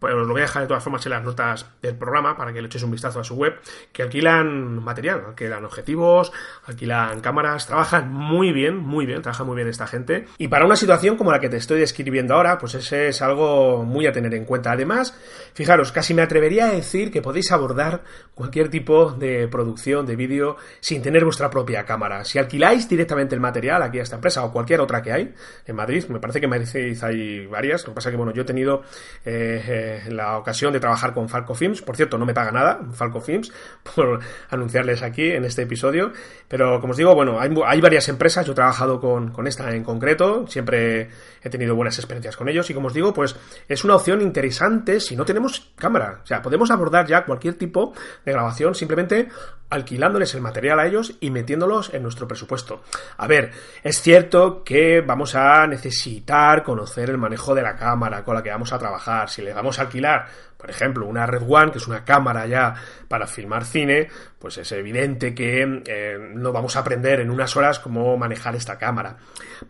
pues 0.00 0.14
os 0.14 0.26
lo 0.26 0.32
voy 0.32 0.40
a 0.40 0.44
dejar 0.44 0.62
de 0.62 0.68
todas 0.68 0.82
formas 0.82 1.04
en 1.04 1.10
las 1.10 1.22
notas 1.22 1.66
del 1.82 1.94
programa 1.94 2.36
para 2.36 2.52
que 2.52 2.60
le 2.60 2.68
echéis 2.68 2.82
un 2.82 2.90
vistazo 2.90 3.20
a 3.20 3.24
su 3.24 3.34
web, 3.34 3.60
que 3.92 4.02
alquilan 4.02 4.82
material, 4.82 5.22
alquilan 5.28 5.64
objetivos, 5.64 6.32
alquilan 6.64 7.20
cámaras, 7.20 7.66
trabajan 7.66 8.10
muy 8.10 8.52
bien, 8.52 8.78
muy 8.78 9.04
bien, 9.04 9.20
trabaja 9.20 9.44
muy 9.44 9.56
bien 9.56 9.68
esta 9.68 9.86
gente. 9.86 10.24
Y 10.38 10.48
para 10.48 10.64
una 10.64 10.76
situación 10.76 11.16
como 11.16 11.30
la 11.30 11.38
que 11.38 11.50
te 11.50 11.58
estoy 11.58 11.80
describiendo 11.80 12.34
ahora, 12.34 12.56
pues 12.58 12.74
ese 12.74 13.08
es 13.08 13.20
algo 13.20 13.84
muy 13.84 14.06
a 14.06 14.12
tener 14.12 14.32
en 14.34 14.46
cuenta. 14.46 14.72
Además, 14.72 15.14
fijaros, 15.52 15.92
casi 15.92 16.14
me 16.14 16.22
atrevería 16.22 16.66
a 16.66 16.72
decir 16.72 17.12
que 17.12 17.20
podéis 17.20 17.52
abordar 17.52 18.02
cualquier 18.34 18.70
tipo 18.70 19.12
de 19.12 19.48
producción 19.48 20.06
de 20.06 20.16
vídeo 20.16 20.56
sin 20.80 21.02
tener 21.02 21.24
vuestra 21.24 21.50
propia 21.50 21.84
cámara. 21.84 22.24
Si 22.24 22.38
alquiláis 22.38 22.88
directamente 22.88 23.34
el 23.34 23.40
material 23.42 23.82
aquí 23.82 23.98
a 23.98 24.02
esta 24.02 24.16
empresa 24.16 24.44
o 24.44 24.50
cualquier 24.50 24.80
otra 24.80 25.02
que 25.02 25.12
hay 25.12 25.34
en 25.66 25.76
Madrid, 25.76 26.06
me 26.08 26.20
parece 26.20 26.40
que 26.40 26.46
en 26.46 26.50
Madrid 26.50 26.98
hay 27.02 27.46
varias, 27.46 27.82
lo 27.82 27.92
que 27.92 27.96
pasa 27.96 28.10
que 28.10 28.16
bueno, 28.16 28.32
yo 28.32 28.42
he 28.42 28.46
tenido 28.46 28.82
eh, 29.26 29.62
eh 29.68 29.89
la 30.08 30.38
ocasión 30.38 30.72
de 30.72 30.80
trabajar 30.80 31.14
con 31.14 31.28
Falco 31.28 31.54
Films. 31.54 31.82
Por 31.82 31.96
cierto, 31.96 32.18
no 32.18 32.26
me 32.26 32.34
paga 32.34 32.52
nada 32.52 32.80
Falco 32.92 33.20
Films 33.20 33.52
por 33.94 34.20
anunciarles 34.50 35.02
aquí 35.02 35.30
en 35.30 35.44
este 35.44 35.62
episodio. 35.62 36.12
Pero 36.48 36.80
como 36.80 36.92
os 36.92 36.96
digo, 36.96 37.14
bueno, 37.14 37.38
hay, 37.40 37.80
varias 37.80 38.08
empresas. 38.08 38.46
Yo 38.46 38.52
he 38.52 38.54
trabajado 38.54 39.00
con, 39.00 39.30
con, 39.30 39.46
esta 39.46 39.74
en 39.74 39.84
concreto. 39.84 40.46
Siempre 40.46 41.10
he 41.42 41.50
tenido 41.50 41.74
buenas 41.74 41.98
experiencias 41.98 42.36
con 42.36 42.48
ellos. 42.48 42.68
Y 42.70 42.74
como 42.74 42.88
os 42.88 42.94
digo, 42.94 43.12
pues 43.12 43.36
es 43.68 43.84
una 43.84 43.96
opción 43.96 44.20
interesante 44.20 45.00
si 45.00 45.16
no 45.16 45.24
tenemos 45.24 45.72
cámara. 45.76 46.20
O 46.22 46.26
sea, 46.26 46.42
podemos 46.42 46.70
abordar 46.70 47.06
ya 47.06 47.24
cualquier 47.24 47.54
tipo 47.54 47.92
de 48.24 48.32
grabación 48.32 48.74
simplemente 48.74 49.28
alquilándoles 49.70 50.34
el 50.34 50.40
material 50.40 50.80
a 50.80 50.86
ellos 50.86 51.14
y 51.20 51.30
metiéndolos 51.30 51.94
en 51.94 52.02
nuestro 52.02 52.26
presupuesto. 52.26 52.82
A 53.16 53.26
ver, 53.26 53.52
es 53.82 54.02
cierto 54.02 54.62
que 54.64 55.00
vamos 55.00 55.34
a 55.36 55.66
necesitar 55.66 56.62
conocer 56.62 57.08
el 57.08 57.18
manejo 57.18 57.54
de 57.54 57.62
la 57.62 57.76
cámara 57.76 58.24
con 58.24 58.34
la 58.34 58.42
que 58.42 58.50
vamos 58.50 58.72
a 58.72 58.78
trabajar. 58.78 59.30
Si 59.30 59.42
le 59.42 59.54
vamos 59.54 59.78
a 59.78 59.79
alquilar, 59.80 60.26
por 60.56 60.68
ejemplo, 60.68 61.06
una 61.06 61.26
Red 61.26 61.42
One, 61.48 61.72
que 61.72 61.78
es 61.78 61.86
una 61.88 62.04
cámara 62.04 62.46
ya 62.46 62.74
para 63.08 63.26
filmar 63.26 63.64
cine, 63.64 64.08
pues 64.38 64.58
es 64.58 64.70
evidente 64.72 65.34
que 65.34 65.82
eh, 65.86 66.18
no 66.34 66.52
vamos 66.52 66.76
a 66.76 66.80
aprender 66.80 67.20
en 67.20 67.30
unas 67.30 67.56
horas 67.56 67.78
cómo 67.78 68.16
manejar 68.18 68.54
esta 68.54 68.76
cámara. 68.76 69.16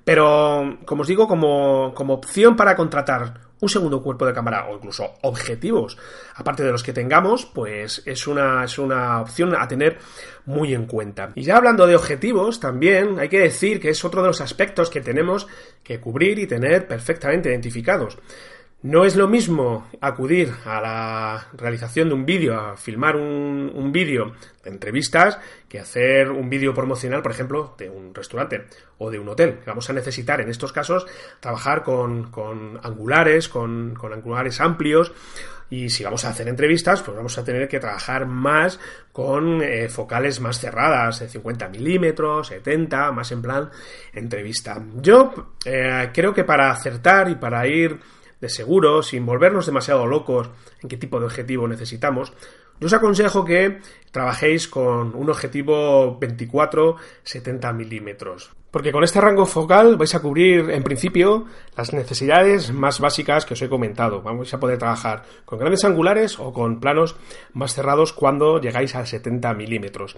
Pero, 0.05 0.79
como 0.85 1.03
os 1.03 1.09
digo, 1.09 1.29
como, 1.29 1.95
como 1.95 2.15
opción 2.15 2.57
para 2.57 2.75
contratar 2.75 3.51
un 3.61 3.69
segundo 3.69 4.03
cuerpo 4.03 4.27
de 4.27 4.33
cámara 4.33 4.67
o 4.69 4.77
incluso 4.77 5.15
objetivos, 5.23 5.97
aparte 6.35 6.65
de 6.65 6.73
los 6.73 6.83
que 6.83 6.93
tengamos, 6.93 7.47
pues 7.47 8.03
es 8.07 8.27
una, 8.27 8.65
es 8.65 8.79
una 8.79 9.21
opción 9.21 9.55
a 9.55 9.69
tener 9.69 9.99
muy 10.47 10.75
en 10.75 10.87
cuenta. 10.87 11.31
Y 11.35 11.43
ya 11.43 11.57
hablando 11.57 11.87
de 11.87 11.95
objetivos, 11.95 12.59
también 12.59 13.19
hay 13.21 13.29
que 13.29 13.41
decir 13.41 13.81
que 13.81 13.91
es 13.91 14.05
otro 14.05 14.23
de 14.23 14.29
los 14.29 14.41
aspectos 14.41 14.91
que 14.91 15.01
tenemos 15.03 15.47
que 15.85 16.01
cubrir 16.01 16.39
y 16.39 16.47
tener 16.47 16.89
perfectamente 16.89 17.51
identificados. 17.51 18.19
No 18.83 19.05
es 19.05 19.15
lo 19.15 19.29
mismo 19.29 19.91
acudir 20.01 20.55
a 20.65 20.81
la 20.81 21.49
realización 21.53 22.09
de 22.09 22.15
un 22.15 22.25
vídeo, 22.25 22.59
a 22.59 22.79
filmar 22.79 23.15
un, 23.15 23.71
un 23.75 23.93
vídeo 23.93 24.33
de 24.65 24.71
entrevistas, 24.71 25.39
que 25.69 25.79
hacer 25.79 26.31
un 26.31 26.49
vídeo 26.49 26.73
promocional, 26.73 27.21
por 27.21 27.33
ejemplo, 27.33 27.75
de 27.77 27.91
un 27.91 28.15
restaurante 28.15 28.65
o 28.97 29.11
de 29.11 29.19
un 29.19 29.29
hotel. 29.29 29.59
Vamos 29.67 29.91
a 29.91 29.93
necesitar 29.93 30.41
en 30.41 30.49
estos 30.49 30.73
casos 30.73 31.07
trabajar 31.41 31.83
con, 31.83 32.31
con 32.31 32.81
angulares, 32.83 33.51
con, 33.51 33.95
con 33.95 34.15
angulares 34.15 34.63
amplios, 34.63 35.13
y 35.71 35.89
si 35.89 36.03
vamos 36.03 36.25
a 36.25 36.31
hacer 36.31 36.49
entrevistas, 36.49 37.01
pues 37.03 37.17
vamos 37.17 37.37
a 37.39 37.45
tener 37.45 37.69
que 37.69 37.79
trabajar 37.79 38.27
más 38.27 38.81
con 39.13 39.63
eh, 39.63 39.89
focales 39.89 40.41
más 40.41 40.59
cerradas, 40.59 41.21
de 41.21 41.29
50 41.29 41.69
milímetros, 41.69 42.49
70, 42.49 43.13
más 43.13 43.31
en 43.31 43.43
plan 43.43 43.71
entrevista. 44.13 44.83
Yo 44.97 45.53
eh, 45.65 46.11
creo 46.13 46.35
que 46.35 46.45
para 46.45 46.73
acertar 46.73 47.31
y 47.31 47.37
para 47.37 47.67
ir 47.69 48.01
de 48.41 48.49
seguro, 48.49 49.03
sin 49.03 49.27
volvernos 49.27 49.67
demasiado 49.67 50.07
locos 50.07 50.51
en 50.83 50.89
qué 50.89 50.97
tipo 50.97 51.19
de 51.19 51.27
objetivo 51.27 51.69
necesitamos, 51.69 52.33
yo 52.81 52.87
os 52.87 52.95
aconsejo 52.95 53.45
que 53.45 53.79
trabajéis 54.11 54.67
con 54.67 55.15
un 55.15 55.29
objetivo 55.29 56.19
24-70 56.19 57.75
milímetros. 57.75 58.53
Porque 58.71 58.93
con 58.93 59.05
este 59.05 59.21
rango 59.21 59.45
focal 59.45 59.97
vais 59.97 60.15
a 60.15 60.23
cubrir, 60.23 60.71
en 60.71 60.83
principio, 60.83 61.45
las 61.77 61.93
necesidades 61.93 62.73
más 62.73 63.01
básicas 63.01 63.45
que 63.45 63.55
os 63.55 63.61
he 63.61 63.69
comentado. 63.69 64.23
Vamos 64.23 64.55
a 64.55 64.61
poder 64.61 64.79
trabajar 64.79 65.25
con 65.45 65.59
grandes 65.59 65.85
angulares 65.85 66.39
o 66.39 66.53
con 66.55 66.81
planos 66.81 67.17
más 67.53 67.75
cerrados 67.75 68.15
cuando 68.15 68.61
llegáis 68.61 68.95
a 68.95 69.05
70 69.05 69.53
milímetros. 69.55 70.17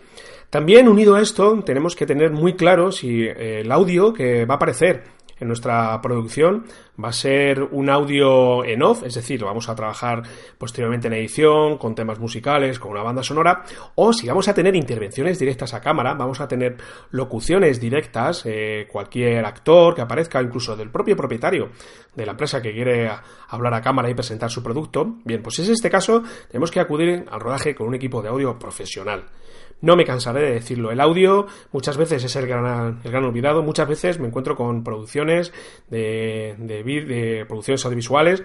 También, 0.49 0.87
unido 0.87 1.17
a 1.17 1.21
esto, 1.21 1.63
tenemos 1.65 1.97
que 1.97 2.07
tener 2.07 2.31
muy 2.31 2.55
claro 2.55 2.93
si 2.93 3.25
el 3.25 3.73
audio 3.73 4.13
que 4.13 4.45
va 4.45 4.55
a 4.55 4.57
aparecer 4.57 5.03
en 5.43 5.49
nuestra 5.49 6.01
producción 6.01 6.65
va 7.03 7.09
a 7.09 7.13
ser 7.13 7.63
un 7.63 7.91
audio 7.91 8.65
en 8.65 8.83
off, 8.83 9.03
es 9.03 9.15
decir, 9.15 9.43
vamos 9.43 9.69
a 9.69 9.75
trabajar 9.75 10.23
posteriormente 10.57 11.09
en 11.09 11.15
edición, 11.15 11.79
con 11.79 11.95
temas 11.97 12.21
musicales, 12.21 12.79
con 12.79 12.93
una 12.93 13.03
banda 13.03 13.25
sonora, 13.25 13.65
o 13.97 14.13
si 14.13 14.29
vamos 14.29 14.47
a 14.47 14.55
tener 14.55 14.77
intervenciones 14.77 15.39
directas 15.39 15.75
a 15.75 15.81
cámara, 15.81 16.15
vamos 16.15 16.41
a 16.41 16.47
tener 16.47 16.77
locuciones 17.11 17.81
directas, 17.81 18.45
eh, 18.47 18.87
cualquier 18.91 19.45
actor 19.45 19.95
que 19.97 20.03
aparezca, 20.03 20.41
incluso 20.41 20.77
del 20.77 20.91
propio 20.91 21.17
propietario 21.17 21.71
de 22.15 22.25
la 22.25 22.33
empresa 22.33 22.63
que 22.63 22.73
quiere 22.73 23.11
hablar 23.49 23.75
a 23.75 23.83
cámara 23.83 24.09
y 24.09 24.15
presentar 24.15 24.51
su 24.51 24.63
producto, 24.63 25.17
bien, 25.25 25.43
pues 25.43 25.59
en 25.59 25.73
este 25.73 25.91
caso 25.91 26.23
tenemos 26.49 26.71
que 26.71 26.79
acudir 26.79 27.25
al 27.31 27.41
rodaje 27.41 27.75
con 27.75 27.89
un 27.89 27.95
equipo 27.95 28.23
de 28.23 28.29
audio 28.29 28.59
profesional. 28.59 29.25
No 29.83 29.97
me 29.97 30.05
cansaré 30.05 30.41
de 30.41 30.53
decirlo. 30.53 30.91
El 30.91 31.01
audio 31.01 31.47
muchas 31.73 31.97
veces 31.97 32.25
es 32.25 32.35
el 32.37 32.47
gran, 32.47 33.01
el 33.05 33.11
gran 33.11 33.25
olvidado. 33.25 33.63
Muchas 33.63 33.89
veces 33.89 34.19
me 34.19 34.29
encuentro 34.29 34.57
con 34.57 34.83
producciones 34.83 35.53
de, 35.91 36.55
de, 36.59 36.83
de 36.83 37.45
producciones 37.47 37.85
audiovisuales 37.85 38.45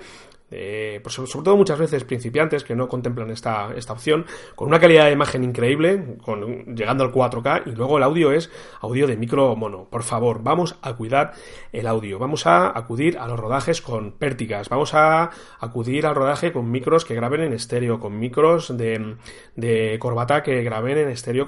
pues 0.50 1.14
sobre 1.14 1.44
todo 1.44 1.58
muchas 1.58 1.78
veces 1.78 2.04
principiantes 2.04 2.64
que 2.64 2.76
no 2.76 2.88
contemplan 2.88 3.30
esta, 3.32 3.74
esta 3.76 3.94
opción, 3.94 4.26
con 4.56 4.68
una 4.68 4.80
calidad 4.80 5.06
de 5.06 5.12
imagen 5.12 5.44
increíble, 5.44 6.18
con, 6.24 6.76
llegando 6.76 7.04
al 7.04 7.12
4K, 7.12 7.64
y 7.66 7.72
luego 7.72 7.98
el 7.98 8.04
audio 8.04 8.32
es 8.32 8.50
audio 8.82 9.08
de 9.08 9.18
micro 9.18 9.56
mono. 9.56 9.88
Por 9.90 10.04
favor, 10.04 10.42
vamos 10.44 10.78
a 10.82 10.94
cuidar 10.94 11.34
el 11.74 11.88
audio, 11.88 12.20
vamos 12.20 12.46
a 12.48 12.78
acudir 12.78 13.18
a 13.18 13.28
los 13.28 13.40
rodajes 13.40 13.82
con 13.82 14.12
pértigas, 14.12 14.70
vamos 14.70 14.94
a 14.94 15.32
acudir 15.60 16.06
al 16.06 16.16
rodaje 16.16 16.52
con 16.52 16.72
micros 16.72 17.06
que 17.06 17.16
graben 17.16 17.42
en 17.42 17.54
estéreo, 17.54 18.00
con 18.00 18.18
micros 18.20 18.78
de, 18.78 19.18
de 19.56 19.98
corbata 20.00 20.44
que 20.44 20.64
graben 20.64 20.98
en 20.98 21.10
estéreo 21.10 21.46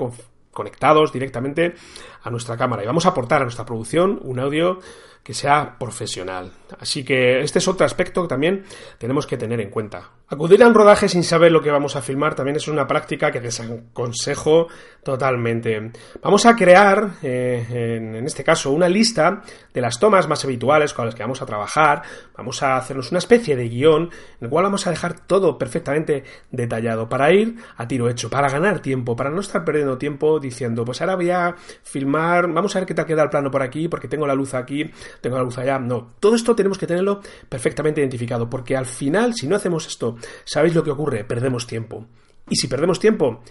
conectados 0.52 1.14
directamente 1.14 1.76
a 2.24 2.30
nuestra 2.30 2.58
cámara 2.58 2.84
y 2.84 2.88
vamos 2.88 3.06
a 3.06 3.10
aportar 3.10 3.42
a 3.42 3.46
nuestra 3.46 3.66
producción 3.66 4.20
un 4.24 4.40
audio 4.40 4.80
que 5.24 5.34
sea 5.34 5.78
profesional. 5.78 6.52
Así 6.80 7.04
que 7.04 7.42
este 7.42 7.60
es 7.60 7.68
otro 7.68 7.86
aspecto 7.86 8.22
que 8.24 8.28
también 8.28 8.66
tenemos 8.98 9.28
que 9.28 9.38
tener 9.38 9.62
en 9.62 9.70
cuenta. 9.70 10.10
Acudir 10.32 10.62
a 10.62 10.68
un 10.68 10.76
rodaje 10.76 11.10
sin 11.10 11.24
saber 11.24 11.52
lo 11.52 11.60
que 11.60 11.72
vamos 11.72 11.96
a 11.96 12.04
filmar 12.04 12.36
también 12.36 12.56
es 12.56 12.68
una 12.68 12.86
práctica 12.86 13.32
que 13.32 13.42
desaconsejo 13.42 14.68
totalmente. 15.02 15.92
Vamos 16.22 16.46
a 16.46 16.56
crear, 16.56 17.14
eh, 17.24 17.96
en, 17.98 18.24
este 18.28 18.44
caso, 18.44 18.70
una 18.70 18.88
lista 18.88 19.42
de 19.74 19.82
las 19.82 20.00
tomas 20.00 20.28
más 20.28 20.46
habituales 20.46 20.94
con 20.94 21.08
las 21.08 21.16
que 21.16 21.24
vamos 21.24 21.42
a 21.42 21.48
trabajar. 21.48 22.04
Vamos 22.38 22.62
a 22.62 22.78
hacernos 22.78 23.10
una 23.10 23.18
especie 23.18 23.56
de 23.56 23.70
guion 23.70 24.04
en 24.04 24.12
el 24.40 24.50
cual 24.50 24.66
vamos 24.66 24.86
a 24.86 24.92
dejar 24.92 25.20
todo 25.20 25.58
perfectamente 25.58 26.24
detallado 26.52 27.10
para 27.10 27.34
ir 27.34 27.56
a 27.78 27.88
tiro 27.88 28.08
hecho, 28.08 28.30
para 28.30 28.50
ganar 28.50 28.82
tiempo, 28.84 29.16
para 29.16 29.32
no 29.32 29.42
estar 29.42 29.66
perdiendo 29.66 29.98
tiempo 29.98 30.40
diciendo, 30.40 30.86
pues 30.86 31.02
ahora 31.02 31.16
voy 31.16 31.32
a 31.32 31.56
filmar, 31.82 32.54
vamos 32.54 32.76
a 32.76 32.80
ver 32.80 32.88
qué 32.88 32.94
tal 32.94 33.08
queda 33.08 33.24
el 33.24 33.30
plano 33.32 33.50
por 33.50 33.64
aquí, 33.64 33.88
porque 33.88 34.08
tengo 34.08 34.28
la 34.28 34.36
luz 34.36 34.54
aquí, 34.54 34.92
tengo 35.22 35.38
la 35.38 35.44
luz 35.44 35.58
allá. 35.58 35.80
No, 35.80 36.12
todo 36.20 36.36
esto 36.36 36.56
tenemos 36.56 36.78
que 36.78 36.86
tenerlo 36.86 37.20
perfectamente 37.50 38.00
identificado, 38.00 38.48
porque 38.48 38.78
al 38.78 38.86
final, 38.86 39.34
si 39.34 39.48
no 39.48 39.56
hacemos 39.56 39.88
esto 39.88 40.19
¿Sabéis 40.44 40.76
lo 40.76 40.84
que 40.84 40.92
ocurre? 40.92 41.24
Perdemos 41.24 41.68
tiempo. 41.68 42.06
Y 42.50 42.56
si 42.56 42.68
perdemos 42.68 43.00
tiempo, 43.00 43.44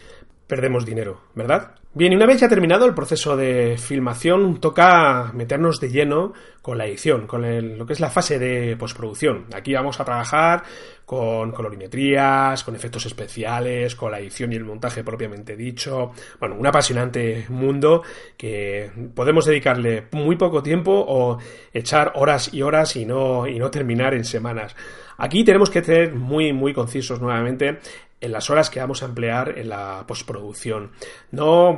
perdemos 0.46 0.84
dinero, 0.84 1.20
¿verdad? 1.34 1.74
Bien, 1.94 2.12
y 2.12 2.16
una 2.16 2.26
vez 2.26 2.40
ya 2.40 2.48
terminado 2.48 2.86
el 2.86 2.94
proceso 2.94 3.36
de 3.36 3.76
filmación, 3.78 4.60
toca 4.60 5.32
meternos 5.34 5.80
de 5.80 5.90
lleno 5.90 6.32
con 6.62 6.78
la 6.78 6.86
edición, 6.86 7.26
con 7.26 7.78
lo 7.78 7.86
que 7.86 7.92
es 7.92 8.00
la 8.00 8.10
fase 8.10 8.38
de 8.38 8.76
postproducción. 8.76 9.46
Aquí 9.54 9.72
vamos 9.72 9.98
a 9.98 10.04
trabajar 10.04 10.62
con 11.04 11.50
colorimetrías, 11.50 12.62
con 12.62 12.76
efectos 12.76 13.06
especiales, 13.06 13.94
con 13.94 14.12
la 14.12 14.20
edición 14.20 14.52
y 14.52 14.56
el 14.56 14.64
montaje 14.64 15.02
propiamente 15.02 15.56
dicho. 15.56 16.12
Bueno, 16.38 16.56
un 16.56 16.66
apasionante 16.66 17.46
mundo 17.48 18.02
que 18.36 18.90
podemos 19.14 19.46
dedicarle 19.46 20.08
muy 20.12 20.36
poco 20.36 20.62
tiempo 20.62 20.92
o 20.92 21.38
echar 21.72 22.12
horas 22.16 22.52
y 22.52 22.62
horas 22.62 22.94
y 22.96 23.06
no, 23.06 23.46
y 23.46 23.58
no 23.58 23.70
terminar 23.70 24.14
en 24.14 24.24
semanas. 24.24 24.76
Aquí 25.18 25.44
tenemos 25.44 25.68
que 25.68 25.82
ser 25.82 26.14
muy, 26.14 26.52
muy 26.52 26.72
concisos 26.72 27.20
nuevamente 27.20 27.78
en 28.20 28.32
las 28.32 28.50
horas 28.50 28.70
que 28.70 28.80
vamos 28.80 29.02
a 29.02 29.06
emplear 29.06 29.58
en 29.58 29.68
la 29.68 30.04
postproducción. 30.06 30.92
No, 31.30 31.72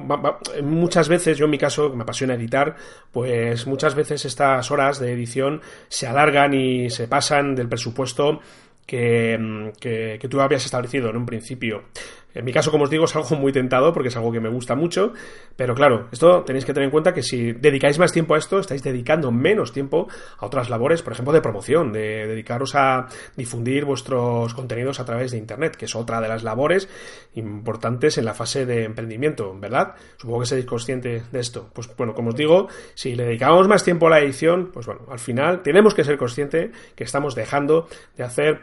muchas 0.63 1.09
veces, 1.09 1.39
yo 1.39 1.47
en 1.47 1.51
mi 1.51 1.59
caso, 1.59 1.91
me 1.91 2.03
apasiona 2.03 2.35
editar, 2.35 2.77
pues 3.11 3.67
muchas 3.67 3.95
veces 3.95 4.25
estas 4.25 4.71
horas 4.71 5.01
de 5.01 5.13
edición 5.13 5.61
se 5.89 6.07
alargan 6.07 6.55
y 6.55 6.91
se 6.91 7.09
pasan 7.09 7.55
del 7.55 7.69
presupuesto 7.69 8.41
que, 8.87 9.73
que, 9.81 10.19
que, 10.21 10.29
tú 10.29 10.41
habías 10.41 10.65
establecido 10.65 11.11
en 11.11 11.17
un 11.17 11.27
principio. 11.27 11.85
En 12.35 12.45
mi 12.45 12.53
caso, 12.53 12.71
como 12.71 12.85
os 12.85 12.91
digo, 12.91 13.05
es 13.05 13.17
algo 13.17 13.37
muy 13.37 13.53
tentado 13.53 13.93
porque 13.93 14.09
es 14.09 14.17
algo 14.17 14.33
que 14.33 14.41
me 14.41 14.49
gusta 14.49 14.75
mucho, 14.75 15.13
pero 15.57 15.75
claro, 15.75 16.09
esto 16.13 16.43
tenéis 16.43 16.65
que 16.65 16.73
tener 16.73 16.87
en 16.87 16.91
cuenta 16.91 17.13
que 17.13 17.23
si 17.23 17.53
dedicáis 17.53 17.99
más 17.99 18.13
tiempo 18.13 18.35
a 18.35 18.39
esto, 18.39 18.59
estáis 18.61 18.83
dedicando 18.83 19.31
menos 19.31 19.73
tiempo 19.73 20.09
a 20.39 20.47
otras 20.47 20.71
labores, 20.71 21.03
por 21.03 21.13
ejemplo, 21.13 21.33
de 21.33 21.41
promoción, 21.41 21.93
de 21.93 22.27
dedicaros 22.27 22.75
a 22.75 23.07
difundir 23.37 23.85
vuestros 23.85 24.55
contenidos 24.55 25.01
a 25.01 25.05
través 25.05 25.33
de 25.33 25.39
Internet, 25.39 25.77
que 25.77 25.87
es 25.87 25.95
otra 25.95 26.21
de 26.21 26.29
las 26.29 26.43
labores 26.43 26.89
importantes 27.35 28.19
en 28.19 28.25
la 28.25 28.35
fase 28.35 28.67
de 28.67 28.85
emprendimiento, 28.85 29.55
¿verdad? 29.59 29.95
Supongo 30.17 30.41
que 30.41 30.47
seréis 30.47 30.67
conscientes 30.67 31.31
de 31.31 31.41
esto. 31.41 31.71
Pues 31.73 31.91
bueno, 31.97 32.15
como 32.15 32.31
os 32.31 32.37
digo, 32.37 32.69
si 32.95 33.15
le 33.15 33.25
dedicamos 33.25 33.69
más 33.69 33.85
tiempo 33.85 34.07
a 34.07 34.11
la 34.11 34.21
edición, 34.21 34.71
pues 34.73 34.87
bueno, 34.87 35.03
al 35.11 35.19
final 35.19 35.63
tenemos 35.63 35.95
que 35.95 36.05
ser 36.05 36.17
conscientes 36.17 36.71
que 36.95 37.05
estamos 37.05 37.35
dejando 37.35 37.89
de 38.17 38.25
hacer 38.25 38.61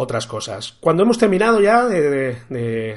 otras 0.00 0.28
cosas. 0.28 0.76
Cuando 0.80 1.02
hemos 1.02 1.18
terminado 1.18 1.60
ya 1.60 1.84
de, 1.86 2.36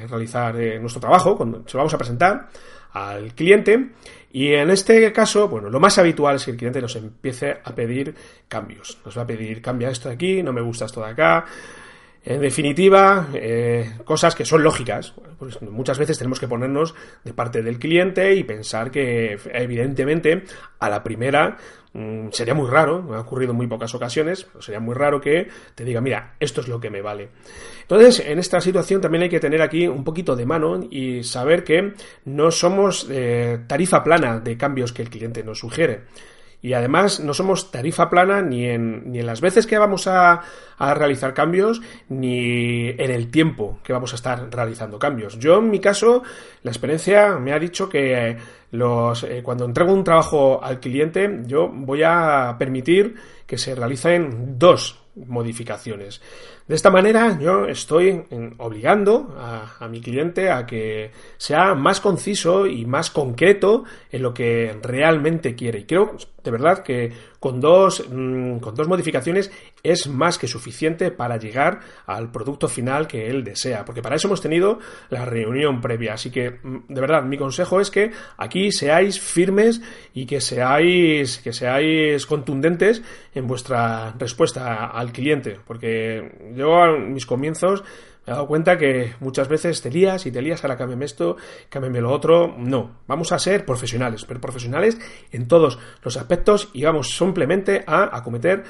realizar 0.08 0.58
eh, 0.60 0.78
nuestro 0.78 1.00
trabajo, 1.00 1.36
cuando 1.36 1.64
se 1.66 1.76
vamos 1.76 1.92
a 1.92 1.98
presentar 1.98 2.48
al 2.92 3.34
cliente, 3.34 3.90
y 4.30 4.52
en 4.52 4.70
este 4.70 5.12
caso, 5.12 5.48
bueno, 5.48 5.68
lo 5.68 5.80
más 5.80 5.98
habitual 5.98 6.36
es 6.36 6.44
que 6.44 6.52
el 6.52 6.56
cliente 6.56 6.80
nos 6.80 6.94
empiece 6.94 7.58
a 7.64 7.74
pedir 7.74 8.14
cambios. 8.46 8.98
Nos 9.04 9.18
va 9.18 9.22
a 9.22 9.26
pedir, 9.26 9.60
cambia 9.60 9.90
esto 9.90 10.10
de 10.10 10.14
aquí, 10.14 10.44
no 10.44 10.52
me 10.52 10.60
gusta 10.60 10.84
esto 10.84 11.00
de 11.00 11.10
acá, 11.10 11.44
en 12.24 12.40
definitiva, 12.40 13.28
eh, 13.34 13.96
cosas 14.04 14.34
que 14.34 14.44
son 14.44 14.62
lógicas. 14.62 15.14
Pues 15.38 15.60
muchas 15.62 15.98
veces 15.98 16.18
tenemos 16.18 16.38
que 16.38 16.46
ponernos 16.46 16.94
de 17.24 17.34
parte 17.34 17.62
del 17.62 17.78
cliente 17.78 18.34
y 18.34 18.44
pensar 18.44 18.92
que, 18.92 19.38
evidentemente, 19.52 20.44
a 20.78 20.88
la 20.88 21.02
primera 21.02 21.56
mm, 21.92 22.28
sería 22.30 22.54
muy 22.54 22.70
raro, 22.70 23.12
ha 23.12 23.20
ocurrido 23.20 23.50
en 23.50 23.56
muy 23.56 23.66
pocas 23.66 23.92
ocasiones, 23.96 24.44
pero 24.44 24.62
sería 24.62 24.78
muy 24.78 24.94
raro 24.94 25.20
que 25.20 25.48
te 25.74 25.84
diga, 25.84 26.00
mira, 26.00 26.36
esto 26.38 26.60
es 26.60 26.68
lo 26.68 26.78
que 26.78 26.90
me 26.90 27.02
vale. 27.02 27.30
Entonces, 27.82 28.24
en 28.24 28.38
esta 28.38 28.60
situación 28.60 29.00
también 29.00 29.24
hay 29.24 29.28
que 29.28 29.40
tener 29.40 29.60
aquí 29.60 29.88
un 29.88 30.04
poquito 30.04 30.36
de 30.36 30.46
mano 30.46 30.80
y 30.90 31.24
saber 31.24 31.64
que 31.64 31.94
no 32.26 32.52
somos 32.52 33.08
eh, 33.10 33.64
tarifa 33.66 34.04
plana 34.04 34.38
de 34.38 34.56
cambios 34.56 34.92
que 34.92 35.02
el 35.02 35.10
cliente 35.10 35.42
nos 35.42 35.58
sugiere. 35.58 36.02
Y 36.62 36.74
además 36.74 37.18
no 37.18 37.34
somos 37.34 37.72
tarifa 37.72 38.08
plana 38.08 38.40
ni 38.40 38.66
en, 38.66 39.10
ni 39.10 39.18
en 39.18 39.26
las 39.26 39.40
veces 39.40 39.66
que 39.66 39.78
vamos 39.78 40.06
a, 40.06 40.40
a, 40.78 40.94
realizar 40.94 41.34
cambios, 41.34 41.82
ni 42.08 42.88
en 42.88 43.10
el 43.10 43.32
tiempo 43.32 43.80
que 43.82 43.92
vamos 43.92 44.12
a 44.12 44.16
estar 44.16 44.48
realizando 44.48 44.98
cambios. 44.98 45.38
Yo 45.40 45.58
en 45.58 45.70
mi 45.70 45.80
caso, 45.80 46.22
la 46.62 46.70
experiencia 46.70 47.36
me 47.36 47.52
ha 47.52 47.58
dicho 47.58 47.88
que 47.88 48.36
los, 48.70 49.24
eh, 49.24 49.42
cuando 49.42 49.64
entrego 49.64 49.92
un 49.92 50.04
trabajo 50.04 50.62
al 50.62 50.78
cliente, 50.78 51.42
yo 51.46 51.68
voy 51.68 52.02
a 52.04 52.54
permitir 52.58 53.16
que 53.44 53.58
se 53.58 53.74
realicen 53.74 54.58
dos 54.58 55.02
modificaciones. 55.14 56.22
De 56.68 56.74
esta 56.74 56.90
manera 56.90 57.38
yo 57.40 57.66
estoy 57.66 58.24
obligando 58.58 59.34
a, 59.38 59.88
mi 59.88 60.00
cliente 60.00 60.50
a 60.50 60.64
que 60.64 61.10
sea 61.36 61.74
más 61.74 62.00
conciso 62.00 62.66
y 62.66 62.86
más 62.86 63.10
concreto 63.10 63.84
en 64.10 64.22
lo 64.22 64.32
que 64.32 64.78
realmente 64.82 65.54
quiere. 65.54 65.80
Y 65.80 65.84
creo 65.84 66.16
de 66.42 66.50
verdad 66.50 66.82
que 66.82 67.12
con 67.38 67.60
dos, 67.60 68.04
mm, 68.08 68.58
con 68.58 68.74
dos 68.74 68.88
modificaciones 68.88 69.50
es 69.82 70.06
más 70.08 70.38
que 70.38 70.46
suficiente 70.46 71.10
para 71.10 71.36
llegar 71.36 71.80
al 72.06 72.30
producto 72.30 72.68
final 72.68 73.06
que 73.06 73.28
él 73.28 73.44
desea. 73.44 73.84
Porque 73.84 74.02
para 74.02 74.16
eso 74.16 74.28
hemos 74.28 74.40
tenido 74.40 74.78
la 75.10 75.24
reunión 75.24 75.80
previa. 75.80 76.14
Así 76.14 76.30
que, 76.30 76.50
mm, 76.50 76.84
de 76.88 77.00
verdad, 77.00 77.22
mi 77.22 77.36
consejo 77.36 77.80
es 77.80 77.90
que 77.90 78.12
aquí 78.36 78.70
seáis 78.72 79.20
firmes 79.20 79.82
y 80.14 80.26
que 80.26 80.40
seáis, 80.40 81.38
que 81.38 81.52
seáis 81.52 82.26
contundentes 82.26 83.02
en 83.34 83.46
vuestra 83.46 84.12
respuesta 84.18 84.86
al 84.86 85.12
cliente. 85.12 85.58
Porque 85.66 86.51
yo 86.54 86.84
en 86.84 87.12
mis 87.12 87.26
comienzos 87.26 87.82
me 88.26 88.32
he 88.32 88.36
dado 88.36 88.46
cuenta 88.46 88.78
que 88.78 89.14
muchas 89.18 89.48
veces 89.48 89.82
te 89.82 89.90
lías 89.90 90.26
y 90.26 90.30
te 90.30 90.40
lías, 90.40 90.62
ahora 90.62 90.76
cámbiame 90.76 91.06
esto, 91.06 91.36
cámbiame 91.68 92.00
lo 92.00 92.12
otro. 92.12 92.54
No, 92.56 92.98
vamos 93.08 93.32
a 93.32 93.38
ser 93.38 93.64
profesionales, 93.64 94.24
pero 94.24 94.40
profesionales 94.40 94.98
en 95.32 95.48
todos 95.48 95.78
los 96.04 96.16
aspectos 96.16 96.68
y 96.72 96.84
vamos 96.84 97.16
simplemente 97.16 97.82
a 97.84 98.16
acometer 98.16 98.62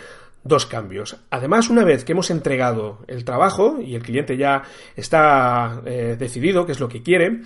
dos 0.42 0.64
cambios. 0.66 1.18
Además, 1.30 1.68
una 1.68 1.84
vez 1.84 2.04
que 2.04 2.12
hemos 2.12 2.30
entregado 2.30 3.00
el 3.06 3.24
trabajo 3.24 3.78
y 3.80 3.94
el 3.94 4.02
cliente 4.02 4.36
ya 4.38 4.62
está 4.96 5.82
eh, 5.84 6.16
decidido 6.18 6.64
qué 6.64 6.72
es 6.72 6.80
lo 6.80 6.88
que 6.88 7.02
quiere, 7.02 7.42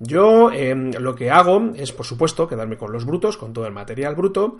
yo 0.00 0.50
em, 0.50 0.90
lo 0.98 1.14
que 1.14 1.30
hago 1.30 1.70
es, 1.76 1.92
por 1.92 2.04
supuesto, 2.04 2.48
quedarme 2.48 2.76
con 2.76 2.92
los 2.92 3.04
brutos, 3.06 3.36
con 3.36 3.52
todo 3.52 3.66
el 3.66 3.72
material 3.72 4.16
bruto, 4.16 4.58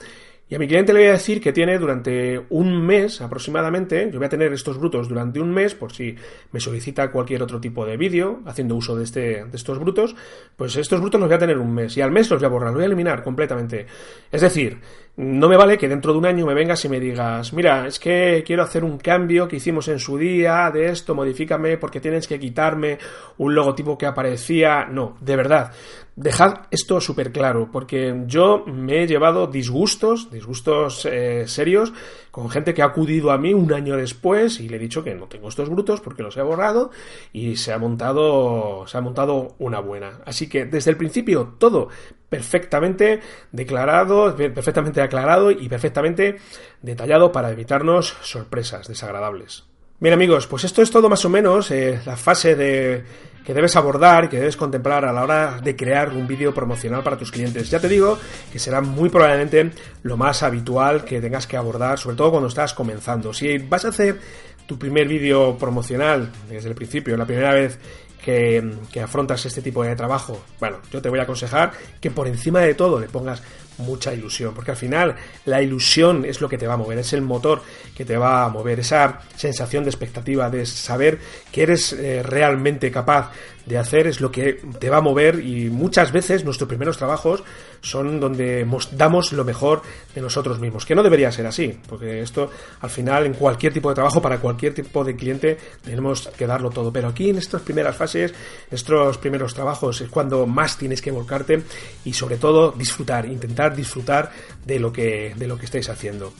y 0.48 0.54
a 0.54 0.58
mi 0.58 0.68
cliente 0.68 0.92
le 0.92 1.00
voy 1.00 1.08
a 1.08 1.12
decir 1.12 1.40
que 1.40 1.52
tiene 1.52 1.78
durante 1.78 2.44
un 2.50 2.84
mes 2.84 3.20
aproximadamente, 3.22 4.10
yo 4.12 4.18
voy 4.18 4.26
a 4.26 4.28
tener 4.28 4.52
estos 4.52 4.78
brutos 4.78 5.08
durante 5.08 5.40
un 5.40 5.50
mes 5.50 5.74
por 5.74 5.92
si 5.92 6.14
me 6.52 6.60
solicita 6.60 7.10
cualquier 7.10 7.42
otro 7.42 7.60
tipo 7.60 7.86
de 7.86 7.96
vídeo 7.96 8.40
haciendo 8.44 8.76
uso 8.76 8.94
de, 8.94 9.04
este, 9.04 9.44
de 9.44 9.56
estos 9.56 9.78
brutos, 9.78 10.14
pues 10.56 10.76
estos 10.76 11.00
brutos 11.00 11.18
los 11.18 11.28
voy 11.28 11.36
a 11.36 11.38
tener 11.38 11.58
un 11.58 11.72
mes 11.72 11.96
y 11.96 12.02
al 12.02 12.10
mes 12.10 12.30
los 12.30 12.40
voy 12.40 12.46
a 12.46 12.50
borrar, 12.50 12.68
los 12.68 12.76
voy 12.76 12.84
a 12.84 12.86
eliminar 12.86 13.22
completamente. 13.22 13.86
Es 14.30 14.42
decir, 14.42 14.78
no 15.16 15.48
me 15.48 15.56
vale 15.56 15.78
que 15.78 15.88
dentro 15.88 16.12
de 16.12 16.18
un 16.18 16.26
año 16.26 16.44
me 16.44 16.54
vengas 16.54 16.84
y 16.84 16.88
me 16.88 16.98
digas, 16.98 17.52
mira, 17.52 17.86
es 17.86 17.98
que 17.98 18.42
quiero 18.44 18.64
hacer 18.64 18.82
un 18.82 18.98
cambio 18.98 19.46
que 19.46 19.56
hicimos 19.56 19.86
en 19.88 20.00
su 20.00 20.18
día 20.18 20.70
de 20.72 20.88
esto, 20.88 21.14
modifícame 21.14 21.78
porque 21.78 22.00
tienes 22.00 22.26
que 22.26 22.38
quitarme 22.38 22.98
un 23.38 23.54
logotipo 23.54 23.96
que 23.96 24.06
aparecía. 24.06 24.86
No, 24.86 25.16
de 25.20 25.36
verdad, 25.36 25.72
dejad 26.16 26.66
esto 26.70 27.00
súper 27.00 27.32
claro, 27.32 27.70
porque 27.72 28.22
yo 28.26 28.64
me 28.66 29.02
he 29.02 29.06
llevado 29.06 29.46
disgustos, 29.46 30.30
disgustos 30.30 31.06
eh, 31.06 31.44
serios, 31.46 31.92
con 32.30 32.50
gente 32.50 32.74
que 32.74 32.82
ha 32.82 32.86
acudido 32.86 33.30
a 33.30 33.38
mí 33.38 33.54
un 33.54 33.72
año 33.72 33.96
después 33.96 34.60
y 34.60 34.68
le 34.68 34.76
he 34.76 34.80
dicho 34.80 35.02
que 35.02 35.14
no 35.14 35.26
tengo 35.26 35.48
estos 35.48 35.68
brutos 35.68 36.00
porque 36.00 36.22
los 36.22 36.36
he 36.36 36.42
borrado 36.42 36.90
y 37.32 37.56
se 37.56 37.72
ha 37.72 37.78
montado, 37.78 38.86
se 38.86 38.98
ha 38.98 39.00
montado 39.00 39.54
una 39.58 39.80
buena. 39.80 40.20
Así 40.24 40.48
que 40.48 40.64
desde 40.66 40.90
el 40.90 40.96
principio 40.96 41.54
todo 41.58 41.88
perfectamente 42.28 43.20
declarado, 43.52 44.34
perfectamente 44.36 45.00
aclarado 45.00 45.50
y 45.50 45.68
perfectamente 45.68 46.36
detallado 46.82 47.30
para 47.30 47.50
evitarnos 47.50 48.16
sorpresas 48.22 48.88
desagradables. 48.88 49.64
Bien 50.00 50.12
amigos, 50.12 50.46
pues 50.48 50.64
esto 50.64 50.82
es 50.82 50.90
todo 50.90 51.08
más 51.08 51.24
o 51.24 51.30
menos 51.30 51.70
eh, 51.70 52.00
la 52.04 52.16
fase 52.16 52.56
de 52.56 53.04
que 53.44 53.52
debes 53.52 53.76
abordar 53.76 54.24
y 54.24 54.28
que 54.28 54.38
debes 54.38 54.56
contemplar 54.56 55.04
a 55.04 55.12
la 55.12 55.22
hora 55.22 55.60
de 55.62 55.76
crear 55.76 56.10
un 56.10 56.26
vídeo 56.26 56.54
promocional 56.54 57.02
para 57.02 57.18
tus 57.18 57.30
clientes. 57.30 57.70
Ya 57.70 57.78
te 57.78 57.88
digo 57.88 58.18
que 58.50 58.58
será 58.58 58.80
muy 58.80 59.10
probablemente 59.10 59.70
lo 60.02 60.16
más 60.16 60.42
habitual 60.42 61.04
que 61.04 61.20
tengas 61.20 61.46
que 61.46 61.56
abordar, 61.56 61.98
sobre 61.98 62.16
todo 62.16 62.30
cuando 62.30 62.48
estás 62.48 62.72
comenzando. 62.72 63.32
Si 63.34 63.58
vas 63.58 63.84
a 63.84 63.88
hacer 63.88 64.18
tu 64.66 64.78
primer 64.78 65.06
vídeo 65.06 65.58
promocional 65.58 66.30
desde 66.48 66.70
el 66.70 66.74
principio, 66.74 67.16
la 67.16 67.26
primera 67.26 67.52
vez 67.52 67.78
que, 68.24 68.78
que, 68.90 69.02
afrontas 69.02 69.44
este 69.44 69.60
tipo 69.60 69.84
de 69.84 69.94
trabajo, 69.94 70.42
bueno, 70.58 70.78
yo 70.90 71.02
te 71.02 71.10
voy 71.10 71.18
a 71.18 71.24
aconsejar 71.24 71.72
que 72.00 72.10
por 72.10 72.26
encima 72.26 72.60
de 72.60 72.72
todo 72.72 72.98
le 72.98 73.08
pongas 73.08 73.42
mucha 73.78 74.12
ilusión, 74.12 74.54
porque 74.54 74.72
al 74.72 74.76
final 74.76 75.16
la 75.44 75.62
ilusión 75.62 76.24
es 76.24 76.40
lo 76.40 76.48
que 76.48 76.58
te 76.58 76.66
va 76.66 76.74
a 76.74 76.76
mover, 76.76 76.98
es 76.98 77.12
el 77.12 77.22
motor 77.22 77.62
que 77.94 78.04
te 78.04 78.16
va 78.16 78.44
a 78.44 78.48
mover, 78.48 78.80
esa 78.80 79.20
sensación 79.36 79.84
de 79.84 79.90
expectativa, 79.90 80.50
de 80.50 80.66
saber 80.66 81.18
que 81.50 81.62
eres 81.62 81.92
eh, 81.92 82.22
realmente 82.22 82.90
capaz 82.90 83.30
de 83.66 83.78
hacer 83.78 84.06
es 84.06 84.20
lo 84.20 84.30
que 84.30 84.60
te 84.78 84.90
va 84.90 84.98
a 84.98 85.00
mover 85.00 85.40
y 85.40 85.70
muchas 85.70 86.12
veces 86.12 86.44
nuestros 86.44 86.68
primeros 86.68 86.98
trabajos 86.98 87.42
son 87.80 88.20
donde 88.20 88.66
damos 88.92 89.32
lo 89.32 89.44
mejor 89.44 89.82
de 90.14 90.20
nosotros 90.20 90.58
mismos, 90.58 90.84
que 90.84 90.94
no 90.94 91.02
debería 91.02 91.32
ser 91.32 91.46
así, 91.46 91.78
porque 91.88 92.20
esto 92.20 92.50
al 92.80 92.90
final 92.90 93.26
en 93.26 93.34
cualquier 93.34 93.72
tipo 93.72 93.88
de 93.88 93.94
trabajo, 93.94 94.20
para 94.20 94.38
cualquier 94.38 94.74
tipo 94.74 95.04
de 95.04 95.16
cliente, 95.16 95.58
tenemos 95.84 96.28
que 96.36 96.46
darlo 96.46 96.70
todo, 96.70 96.92
pero 96.92 97.08
aquí 97.08 97.30
en 97.30 97.38
estas 97.38 97.62
primeras 97.62 97.96
fases, 97.96 98.34
estos 98.70 99.18
primeros 99.18 99.54
trabajos 99.54 100.00
es 100.00 100.08
cuando 100.08 100.46
más 100.46 100.76
tienes 100.76 101.00
que 101.00 101.10
volcarte 101.10 101.62
y 102.04 102.12
sobre 102.12 102.36
todo 102.36 102.72
disfrutar, 102.72 103.26
intentar 103.26 103.74
disfrutar 103.74 104.30
de 104.64 104.78
lo 104.78 104.92
que, 104.92 105.34
de 105.36 105.46
lo 105.46 105.56
que 105.58 105.66
estáis 105.66 105.88
haciendo. 105.88 106.32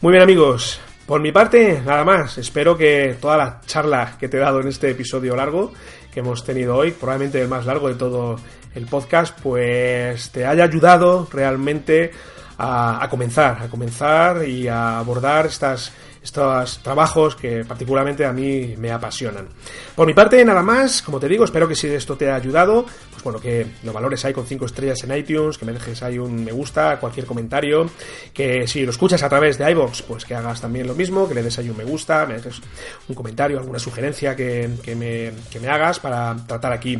Muy 0.00 0.12
bien 0.12 0.22
amigos, 0.22 0.80
Por 1.06 1.20
mi 1.20 1.32
parte, 1.32 1.82
nada 1.84 2.04
más. 2.04 2.38
Espero 2.38 2.76
que 2.76 3.16
toda 3.20 3.36
la 3.36 3.60
charla 3.66 4.16
que 4.18 4.28
te 4.28 4.36
he 4.36 4.40
dado 4.40 4.60
en 4.60 4.68
este 4.68 4.90
episodio 4.90 5.34
largo 5.34 5.72
que 6.12 6.20
hemos 6.20 6.44
tenido 6.44 6.76
hoy, 6.76 6.92
probablemente 6.92 7.40
el 7.40 7.48
más 7.48 7.66
largo 7.66 7.88
de 7.88 7.94
todo 7.94 8.36
el 8.74 8.86
podcast, 8.86 9.38
pues 9.40 10.30
te 10.30 10.46
haya 10.46 10.64
ayudado 10.64 11.26
realmente 11.32 12.10
a, 12.58 13.06
comenzar, 13.10 13.62
a 13.62 13.68
comenzar 13.68 14.46
y 14.46 14.68
a 14.68 14.98
abordar 14.98 15.46
estas 15.46 15.92
estos 16.22 16.78
trabajos 16.78 17.34
que 17.34 17.64
particularmente 17.64 18.24
a 18.24 18.32
mí 18.32 18.74
me 18.78 18.92
apasionan. 18.92 19.48
Por 19.94 20.06
mi 20.06 20.14
parte, 20.14 20.44
nada 20.44 20.62
más, 20.62 21.02
como 21.02 21.18
te 21.18 21.28
digo, 21.28 21.44
espero 21.44 21.66
que 21.66 21.74
si 21.74 21.88
esto 21.88 22.16
te 22.16 22.30
ha 22.30 22.36
ayudado, 22.36 22.86
pues 23.10 23.22
bueno, 23.24 23.40
que 23.40 23.66
lo 23.82 23.92
valores 23.92 24.24
ahí 24.24 24.32
con 24.32 24.46
5 24.46 24.66
estrellas 24.66 25.02
en 25.02 25.16
iTunes, 25.16 25.58
que 25.58 25.64
me 25.64 25.72
dejes 25.72 26.02
ahí 26.02 26.18
un 26.18 26.44
me 26.44 26.52
gusta, 26.52 26.98
cualquier 27.00 27.26
comentario, 27.26 27.90
que 28.32 28.66
si 28.68 28.84
lo 28.84 28.90
escuchas 28.90 29.22
a 29.22 29.28
través 29.28 29.58
de 29.58 29.70
iVoox, 29.70 30.02
pues 30.02 30.24
que 30.24 30.34
hagas 30.34 30.60
también 30.60 30.86
lo 30.86 30.94
mismo, 30.94 31.28
que 31.28 31.34
le 31.34 31.42
des 31.42 31.58
ahí 31.58 31.68
un 31.68 31.76
me 31.76 31.84
gusta, 31.84 32.24
me 32.26 32.34
dejes 32.34 32.60
un 33.08 33.14
comentario, 33.14 33.58
alguna 33.58 33.78
sugerencia 33.78 34.36
que, 34.36 34.70
que, 34.82 34.94
me, 34.94 35.32
que 35.50 35.58
me 35.58 35.68
hagas 35.68 35.98
para 35.98 36.36
tratar 36.46 36.72
aquí 36.72 36.98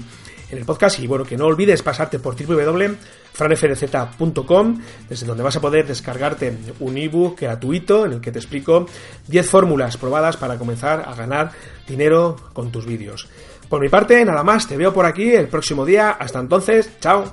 en 0.53 0.59
el 0.59 0.65
podcast 0.65 1.01
y 1.01 1.07
bueno, 1.07 1.25
que 1.25 1.37
no 1.37 1.45
olvides 1.47 1.83
pasarte 1.83 2.19
por 2.19 2.35
www.franfrz.com 2.37 4.81
desde 5.09 5.27
donde 5.27 5.43
vas 5.43 5.57
a 5.57 5.61
poder 5.61 5.87
descargarte 5.87 6.57
un 6.81 6.99
ebook 6.99 7.41
gratuito 7.41 8.07
en 8.07 8.12
el 8.12 8.21
que 8.21 8.31
te 8.31 8.38
explico 8.38 8.87
10 9.29 9.49
fórmulas 9.49 9.97
probadas 9.97 10.37
para 10.37 10.59
comenzar 10.59 11.09
a 11.09 11.15
ganar 11.15 11.53
dinero 11.88 12.37
con 12.53 12.71
tus 12.71 12.85
vídeos. 12.87 13.29
Por 13.69 13.81
mi 13.81 13.88
parte, 13.88 14.25
nada 14.25 14.45
más, 14.45 14.69
te 14.69 14.77
veo 14.77 14.93
por 14.93 15.07
aquí 15.07 15.31
el 15.31 15.49
próximo 15.49 15.87
día. 15.87 16.11
Hasta 16.11 16.38
entonces, 16.38 16.91
chao. 17.01 17.33